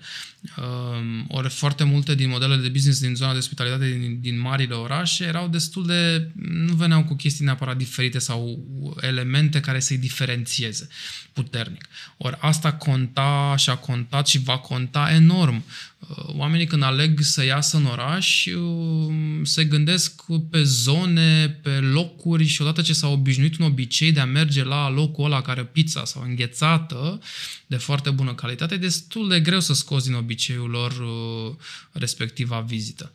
[1.28, 5.24] Ori foarte multe din modelele de business din zona de ospitalitate din, din marile orașe
[5.24, 8.64] erau destul de, nu veneau cu chestii neapărat diferite sau
[9.00, 10.88] elemente elemente care să-i diferențieze
[11.32, 11.88] puternic.
[12.16, 15.64] Ori asta conta și a contat și va conta enorm.
[15.98, 22.46] Uh, oamenii când aleg să iasă în oraș uh, se gândesc pe zone, pe locuri
[22.46, 26.04] și odată ce s-au obișnuit un obicei de a merge la locul ăla care pizza
[26.04, 27.20] sau înghețată
[27.66, 31.54] de foarte bună calitate, e destul de greu să scoți din obiceiul lor uh,
[31.92, 33.12] respectiva vizită.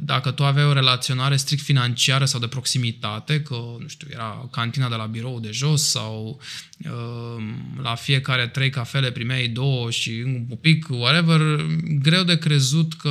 [0.00, 4.88] Dacă tu aveai o relaționare strict financiară sau de proximitate, că, nu știu, era cantina
[4.88, 6.40] de la birou de jos sau
[6.84, 7.44] uh,
[7.82, 13.10] la fiecare trei cafele primeai două și un pupic, whatever, greu de crezut că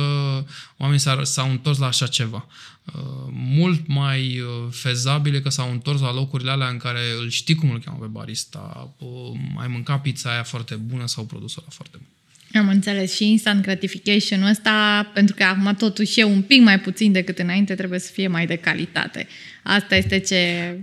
[0.76, 2.46] oamenii s-au întors la așa ceva.
[2.84, 7.54] Uh, mult mai uh, fezabile că s-au întors la locurile alea în care îl știi
[7.54, 11.70] cum îl cheamă pe barista, uh, ai mâncat pizza aia foarte bună sau produsul ăla
[11.70, 12.06] foarte bun.
[12.54, 17.12] Am înțeles și instant gratification-ul ăsta, pentru că acum totuși e un pic mai puțin
[17.12, 19.26] decât înainte, trebuie să fie mai de calitate.
[19.62, 20.76] Asta este ce...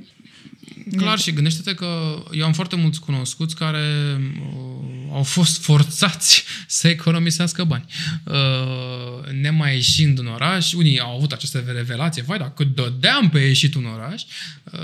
[0.98, 3.86] Clar și gândește-te că eu am foarte mulți cunoscuți care
[4.18, 7.86] uh, au fost forțați să economisească bani.
[8.24, 13.76] Uh, nemai ieșind în oraș, unii au avut aceste revelație, vai, dacă dădeam pe ieșit
[13.76, 14.22] în oraș,
[14.64, 14.80] uh,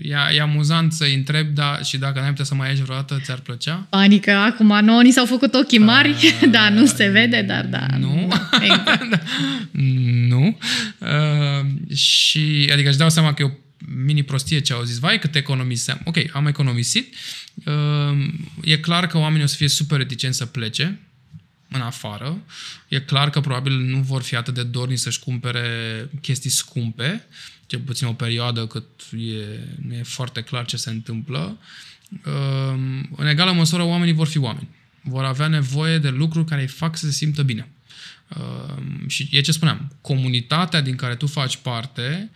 [0.00, 3.38] e, e amuzant să-i întreb da, și dacă n-ai putea să mai ieși vreodată, ți-ar
[3.38, 3.86] plăcea?
[3.90, 7.86] Panică, acum nouă ni s-au făcut ochii mari, uh, da, nu se vede, dar da.
[7.98, 8.28] Nu?
[8.60, 9.22] Exact.
[10.30, 10.58] nu.
[10.98, 15.18] Uh, și, adică își dau seama că e o mini prostie ce au zis, vai
[15.18, 16.00] cât economiseam.
[16.04, 17.14] Ok, am economisit.
[17.54, 21.00] Uh, e clar că oamenii o să fie super reticenți să plece
[21.68, 22.42] în afară.
[22.88, 27.26] E clar că probabil nu vor fi atât de dorni să-și cumpere chestii scumpe.
[27.28, 29.44] Uh, cel puțin o perioadă cât e,
[29.86, 31.58] nu e foarte clar ce se întâmplă,
[32.10, 34.68] ehm, în egală măsură oamenii vor fi oameni.
[35.02, 37.68] Vor avea nevoie de lucruri care îi fac să se simtă bine.
[38.36, 42.30] Ehm, și e ce spuneam, comunitatea din care tu faci parte ehm,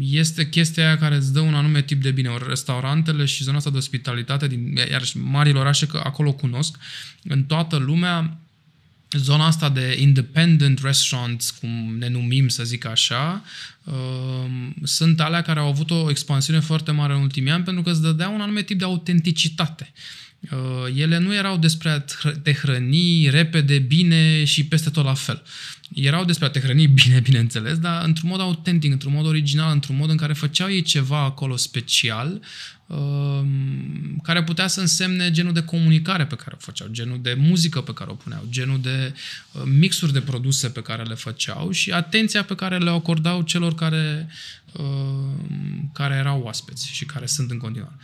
[0.00, 2.28] este chestia aia care îți dă un anume tip de bine.
[2.28, 6.76] Ori restaurantele și zona asta de ospitalitate, din, iar marile orașe, că acolo cunosc,
[7.22, 8.40] în toată lumea
[9.16, 13.42] zona asta de independent restaurants, cum ne numim, să zic așa,
[13.84, 13.94] uh,
[14.82, 18.02] sunt alea care au avut o expansiune foarte mare în ultimii ani pentru că îți
[18.02, 19.92] dădea un anume tip de autenticitate.
[20.50, 21.98] Uh, ele nu erau despre a
[22.42, 25.42] te hrăni repede, bine și peste tot la fel.
[25.94, 29.96] Erau despre a te hrăni bine, bineînțeles, dar într-un mod autentic, într-un mod original, într-un
[29.96, 32.75] mod în care făceau ei ceva acolo special, Um,
[34.22, 37.92] care putea să însemne genul de comunicare pe care o făceau, genul de muzică pe
[37.92, 39.14] care o puneau, genul de
[39.52, 43.74] uh, mixuri de produse pe care le făceau și atenția pe care le acordau celor
[43.74, 44.28] care,
[44.72, 47.94] um, care erau oaspeți și care sunt în continuare.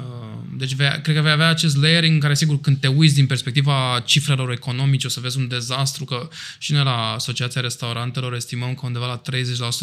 [0.00, 3.14] Um, deci vei, cred că vei avea acest layering în care, sigur, când te uiți
[3.14, 8.34] din perspectiva cifrelor economice, o să vezi un dezastru, că și noi la Asociația Restaurantelor
[8.34, 9.20] estimăm că undeva la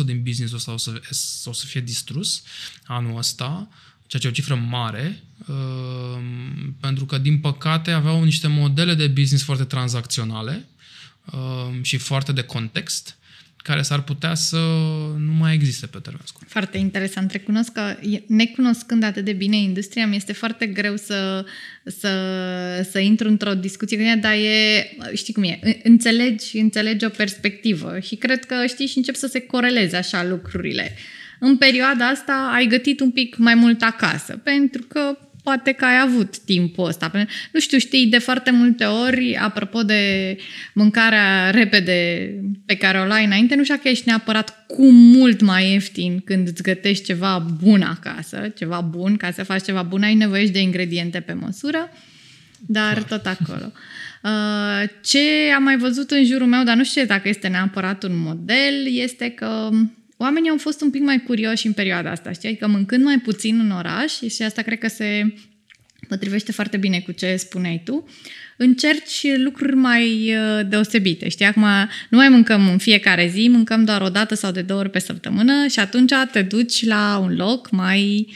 [0.04, 1.02] 30% din business-ul ăsta o să,
[1.46, 2.44] o să fie distrus
[2.86, 3.68] anul ăsta
[4.10, 6.22] ceea ce e o cifră mare, uh,
[6.80, 10.66] pentru că, din păcate, aveau niște modele de business foarte tranzacționale
[11.26, 13.18] uh, și foarte de context,
[13.58, 14.58] care s-ar putea să
[15.18, 16.50] nu mai existe pe termen scurt.
[16.50, 17.32] Foarte interesant.
[17.32, 17.96] Recunosc că,
[18.28, 21.46] necunoscând atât de bine industria, mi este foarte greu să,
[21.86, 27.10] să, să intru într-o discuție cu ea, dar e, știi cum e, înțelegi, înțelegi o
[27.10, 30.96] perspectivă și cred că, știi, și încep să se coreleze așa lucrurile.
[30.96, 35.86] Uh, în perioada asta ai gătit un pic mai mult acasă, pentru că poate că
[35.86, 37.12] ai avut timpul ăsta.
[37.52, 40.38] Nu știu, știi, de foarte multe ori, apropo de
[40.74, 42.30] mâncarea repede
[42.66, 46.48] pe care o luai înainte, nu știu că ești neapărat cu mult mai ieftin când
[46.48, 50.52] îți gătești ceva bun acasă, ceva bun, ca să faci ceva bun, ai nevoie și
[50.52, 51.92] de ingrediente pe măsură,
[52.60, 53.72] dar tot acolo.
[54.24, 55.20] Uh, ce
[55.56, 59.30] am mai văzut în jurul meu, dar nu știu dacă este neapărat un model, este
[59.30, 59.70] că
[60.22, 62.56] oamenii au fost un pic mai curioși în perioada asta, știi?
[62.56, 65.34] Că mâncând mai puțin în oraș, și asta cred că se
[66.08, 68.08] potrivește foarte bine cu ce spuneai tu,
[68.58, 71.30] încerci lucruri mai uh, deosebite.
[71.30, 71.66] Știi, acum
[72.10, 75.00] nu mai mâncăm în fiecare zi, mâncăm doar o dată sau de două ori pe
[75.00, 78.28] săptămână și atunci te duci la un loc mai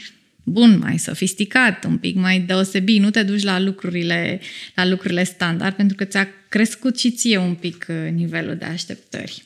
[0.42, 4.40] bun, mai sofisticat, un pic mai deosebit, nu te duci la lucrurile,
[4.74, 9.44] la lucrurile standard, pentru că ți-a crescut și ție un pic uh, nivelul de așteptări.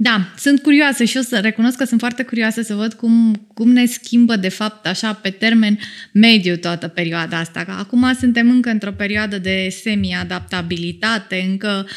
[0.00, 3.70] Da, sunt curioasă și eu să recunosc că sunt foarte curioasă să văd cum, cum
[3.70, 5.78] ne schimbă, de fapt, așa, pe termen
[6.12, 7.64] mediu toată perioada asta.
[7.64, 11.88] Că acum suntem încă într-o perioadă de semi-adaptabilitate, încă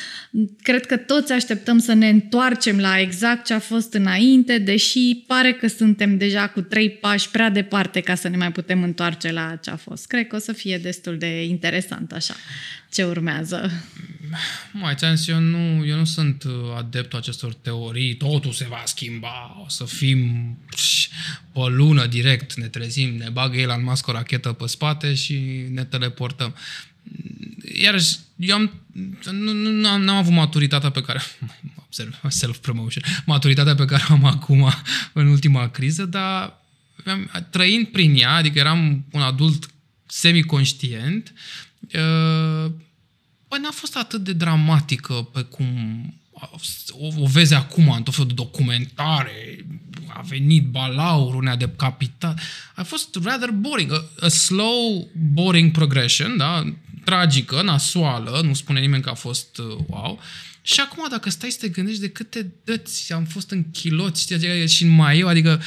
[0.61, 5.53] cred că toți așteptăm să ne întoarcem la exact ce a fost înainte, deși pare
[5.53, 9.59] că suntem deja cu trei pași prea departe ca să ne mai putem întoarce la
[9.63, 10.07] ce a fost.
[10.07, 12.33] Cred că o să fie destul de interesant așa
[12.91, 13.71] ce urmează.
[14.71, 19.61] Mai ți eu nu, eu nu sunt uh, adeptul acestor teorii, totul se va schimba,
[19.65, 20.57] o să fim
[21.53, 25.65] pe lună direct, ne trezim, ne bagă el în mască o rachetă pe spate și
[25.69, 26.55] ne teleportăm.
[27.81, 28.71] Iarăși, eu am,
[29.31, 31.21] nu, nu am, n-am avut maturitatea pe care,
[31.75, 34.73] observ, self-promotion, maturitatea pe care am acum
[35.13, 36.59] în ultima criză, dar
[37.49, 39.69] trăind prin ea, adică eram un adult
[40.05, 41.70] semi-conștient, uh,
[43.47, 45.65] Păi n-a fost atât de dramatică pe cum
[46.91, 49.65] o, o vezi acum în tot felul de documentare,
[50.07, 52.39] a venit balaurul, ne-a decapitat.
[52.75, 56.63] A fost rather boring, a, a slow, boring progression, da?
[57.03, 60.19] tragică, nasoală, nu spune nimeni că a fost uh, wow.
[60.61, 64.67] Și acum, dacă stai să te gândești de câte dăți am fost în chiloți știi,
[64.67, 65.61] și în maiu, adică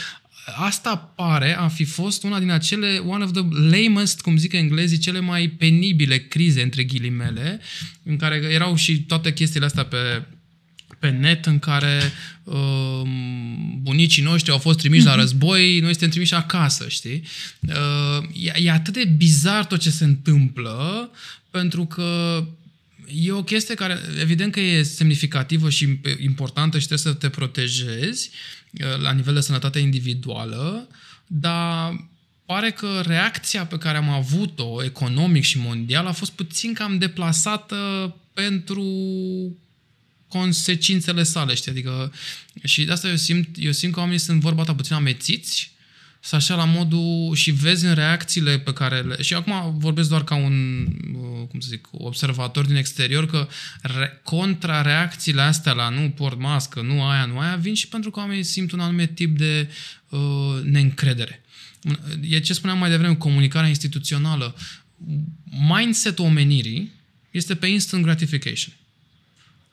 [0.44, 4.98] asta pare a fi fost una din acele, one of the lamest, cum zic englezii,
[4.98, 7.60] cele mai penibile crize, între ghilimele,
[8.02, 10.24] în care erau și toate chestiile astea pe,
[10.98, 12.00] pe net în care
[12.44, 13.02] uh,
[13.82, 15.06] bunicii noștri au fost trimiși mm-hmm.
[15.06, 15.20] la mhm.
[15.20, 17.22] război, noi suntem trimiși acasă, știi?
[17.60, 21.10] Uh, e, e atât de bizar tot ce se întâmplă,
[21.50, 22.42] pentru că
[23.12, 28.30] e o chestie care, evident că e semnificativă și importantă și trebuie să te protejezi,
[28.80, 30.88] Uh, la nivel de sănătate individuală,
[31.26, 32.08] dar
[32.46, 38.14] pare că reacția pe care am avut-o economic și mondial a fost puțin cam deplasată
[38.32, 38.86] pentru
[40.28, 41.70] consecințele sale, știi?
[41.70, 42.12] Adică,
[42.64, 45.72] și de asta eu simt, eu simt că oamenii sunt vorba ta puțin amețiți
[46.24, 49.22] să așa la modul și vezi în reacțiile pe care le...
[49.22, 53.48] Și acum vorbesc doar ca un, uh, cum să zic, observator din exterior, că
[53.82, 58.18] re, contrareacțiile astea la nu port mască, nu aia, nu aia, vin și pentru că
[58.18, 59.70] oamenii simt un anume tip de
[60.08, 60.20] uh,
[60.62, 61.44] neîncredere.
[62.20, 64.56] E ce spuneam mai devreme, comunicarea instituțională.
[65.68, 66.92] Mindset-ul omenirii
[67.30, 68.74] este pe instant gratification.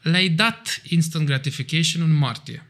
[0.02, 2.66] Le-ai dat instant gratification în martie.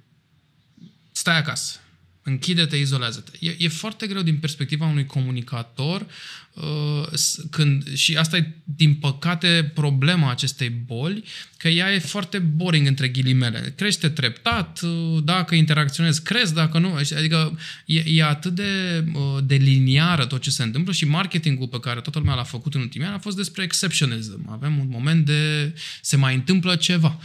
[1.11, 1.80] Stai acasă
[2.23, 3.31] Închide-te, izolează-te.
[3.39, 6.05] E, e foarte greu din perspectiva unui comunicator
[6.53, 7.19] uh,
[7.49, 11.23] când, și asta e, din păcate, problema acestei boli,
[11.57, 13.73] că ea e foarte boring între ghilimele.
[13.77, 16.93] Crește treptat, uh, dacă interacționezi, crezi, dacă nu.
[16.93, 21.79] Adică e, e atât de, uh, de liniară tot ce se întâmplă și marketingul pe
[21.79, 24.49] care toată lumea l-a făcut în ultimii ani a fost despre exceptionism.
[24.51, 27.19] Avem un moment de se mai întâmplă ceva.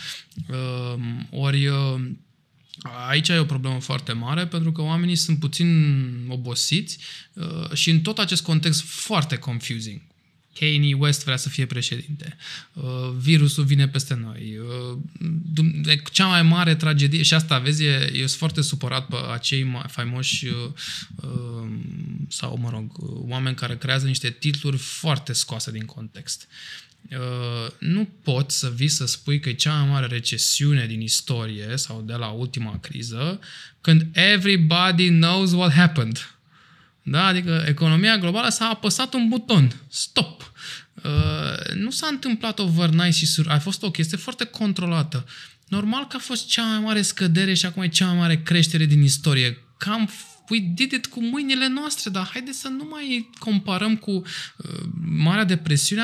[0.48, 2.00] Uh, ori uh,
[3.08, 6.98] Aici e o problemă foarte mare pentru că oamenii sunt puțin obosiți
[7.32, 10.00] uh, și în tot acest context foarte confusing.
[10.58, 12.36] Kanye West vrea să fie președinte.
[12.72, 14.58] Uh, virusul vine peste noi.
[14.58, 19.82] Uh, cea mai mare tragedie, și asta, vezi, e, eu sunt foarte supărat pe acei
[19.86, 20.46] faimoși
[22.28, 22.92] sau, mă rog,
[23.28, 26.48] oameni care creează niște titluri foarte scoase din context.
[27.10, 31.76] Uh, nu poți să vii să spui că e cea mai mare recesiune din istorie
[31.76, 33.40] sau de la ultima criză
[33.80, 36.36] când everybody knows what happened.
[37.02, 37.26] Da?
[37.26, 39.72] Adică economia globală s-a apăsat un buton.
[39.88, 40.52] Stop!
[41.02, 43.48] Uh, nu s-a întâmplat overnight și sur...
[43.48, 45.26] a fost o chestie foarte controlată.
[45.68, 48.84] Normal că a fost cea mai mare scădere și acum e cea mai mare creștere
[48.84, 49.58] din istorie.
[49.78, 50.10] Cam
[50.50, 55.44] we did it cu mâinile noastre, dar haideți să nu mai comparăm cu uh, Marea
[55.44, 56.02] Depresiune,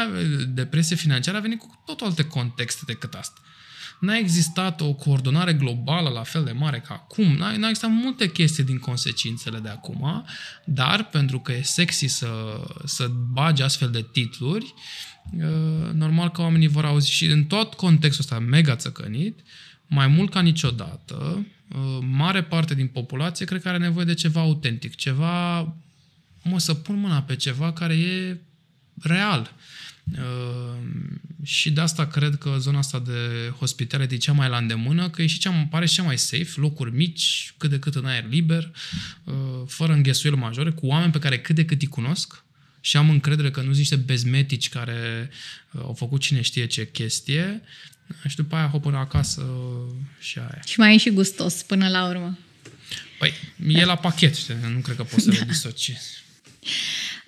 [0.49, 3.41] depresie financiară a venit cu tot alte contexte decât asta.
[4.01, 8.31] N-a existat o coordonare globală la fel de mare ca acum, n-a, n-a existat multe
[8.31, 10.25] chestii din consecințele de acum,
[10.65, 14.75] dar pentru că e sexy să, să bagi astfel de titluri,
[15.33, 19.41] uh, normal că oamenii vor auzi și în tot contextul ăsta mega țăcănit,
[19.87, 21.45] mai mult ca niciodată, Uh,
[22.01, 25.61] mare parte din populație cred că are nevoie de ceva autentic, ceva,
[26.43, 28.37] mă, să pun mâna pe ceva care e
[29.03, 29.53] real.
[30.13, 30.79] Uh,
[31.43, 35.23] și de asta cred că zona asta de hospitality e cea mai la îndemână, că
[35.23, 38.25] e și cea, pare și cea mai safe, locuri mici, cât de cât în aer
[38.29, 38.71] liber,
[39.25, 39.35] uh,
[39.67, 42.45] fără înghesuieli majore, cu oameni pe care cât de cât îi cunosc,
[42.81, 45.31] și am încredere că nu sunt niște bezmetici care
[45.71, 47.63] uh, au făcut cine știe ce chestie
[48.29, 49.43] și după aia hop până acasă
[50.21, 50.61] și aia.
[50.67, 52.39] Și mai e și gustos până la urmă.
[53.19, 53.33] Păi,
[53.69, 54.55] e la pachet, știi?
[54.75, 56.11] nu cred că poți să le disociezi.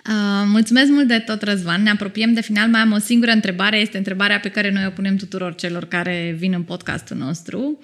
[0.09, 1.83] Uh, mulțumesc mult de tot, Răzvan.
[1.83, 2.69] Ne apropiem de final.
[2.69, 3.79] Mai am o singură întrebare.
[3.79, 7.83] Este întrebarea pe care noi o punem tuturor celor care vin în podcastul nostru.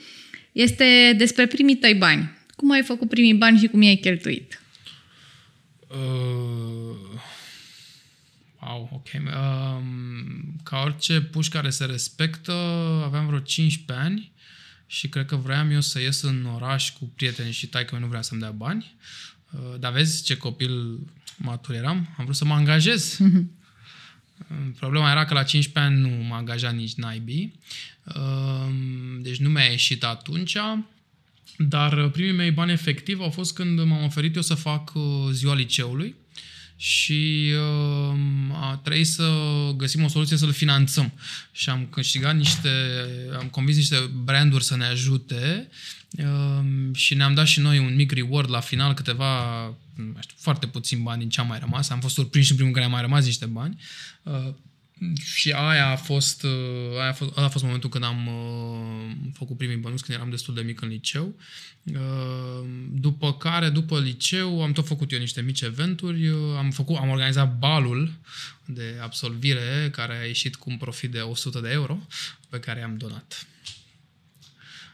[0.51, 2.37] Este despre primii tăi bani.
[2.55, 4.61] Cum ai făcut primii bani și cum i-ai cheltuit?
[5.87, 7.19] Uh,
[8.61, 9.07] wow, ok.
[9.25, 9.83] Uh,
[10.63, 12.51] ca orice puș care se respectă,
[13.05, 14.31] aveam vreo 15 ani
[14.87, 18.07] și cred că vreau eu să ies în oraș cu prieteni și tai că nu
[18.07, 18.95] vrea să-mi dea bani.
[19.51, 20.99] Uh, dar vezi ce copil
[21.37, 22.15] matur eram?
[22.17, 23.19] Am vrut să mă angajez.
[24.79, 27.59] Problema era că la 15 ani nu m-a angajat nici naibii.
[28.03, 28.73] Uh,
[29.19, 30.57] deci nu mi-a ieșit atunci.
[31.57, 35.55] Dar primii mei bani efectiv au fost când m-am oferit eu să fac uh, ziua
[35.55, 36.15] liceului
[36.81, 38.17] și uh,
[38.51, 39.29] a trebuit să
[39.77, 41.13] găsim o soluție să-l finanțăm.
[41.51, 42.69] Și am câștigat niște,
[43.39, 45.67] am convins niște branduri să ne ajute
[46.17, 46.63] uh,
[46.93, 49.63] și ne-am dat și noi un mic reward la final, câteva,
[49.95, 51.89] nu știu, foarte puțin bani din ce a mai rămas.
[51.89, 53.81] Am fost surprins în primul care a mai rămas niște bani.
[54.23, 54.53] Uh,
[55.23, 59.57] și aia a fost, uh, aia a fost, a fost momentul când am uh, făcut
[59.57, 61.35] primii bănuți, când eram destul de mic în liceu.
[61.83, 66.27] Uh, după care, după liceu, am tot făcut eu niște mici eventuri.
[66.27, 68.11] Uh, am, făcut, am organizat balul
[68.65, 72.07] de absolvire, care a ieșit cu un profit de 100 de euro,
[72.49, 73.47] pe care i-am donat.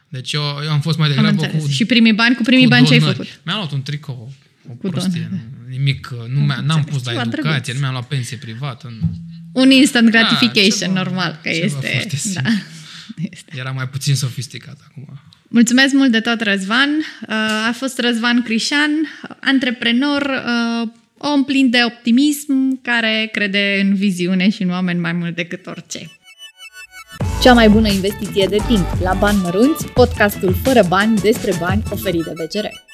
[0.08, 1.66] Deci eu, eu am fost mai degrabă cu...
[1.66, 3.02] Și primii bani, cu primii cu bani donări.
[3.02, 3.40] ce ai făcut?
[3.44, 4.32] Mi-am luat un tricou,
[4.68, 5.68] o cu prostie, don.
[5.68, 8.96] nimic, nu n-am pus la educație, nu mi-am luat pensie privată.
[9.00, 9.27] Nu.
[9.52, 12.06] Un instant da, gratification, da, normal, că este...
[12.34, 12.40] Da.
[13.30, 13.52] este.
[13.56, 15.20] Era mai puțin sofisticat acum.
[15.48, 16.88] Mulțumesc mult de tot, Răzvan.
[16.88, 17.34] Uh,
[17.68, 18.90] a fost Răzvan Crișan,
[19.40, 20.88] antreprenor, uh,
[21.18, 26.10] om plin de optimism, care crede în viziune și în oameni mai mult decât orice.
[27.42, 32.22] Cea mai bună investiție de timp la bani mărunți, podcastul fără bani despre bani oferit
[32.22, 32.87] de BCR.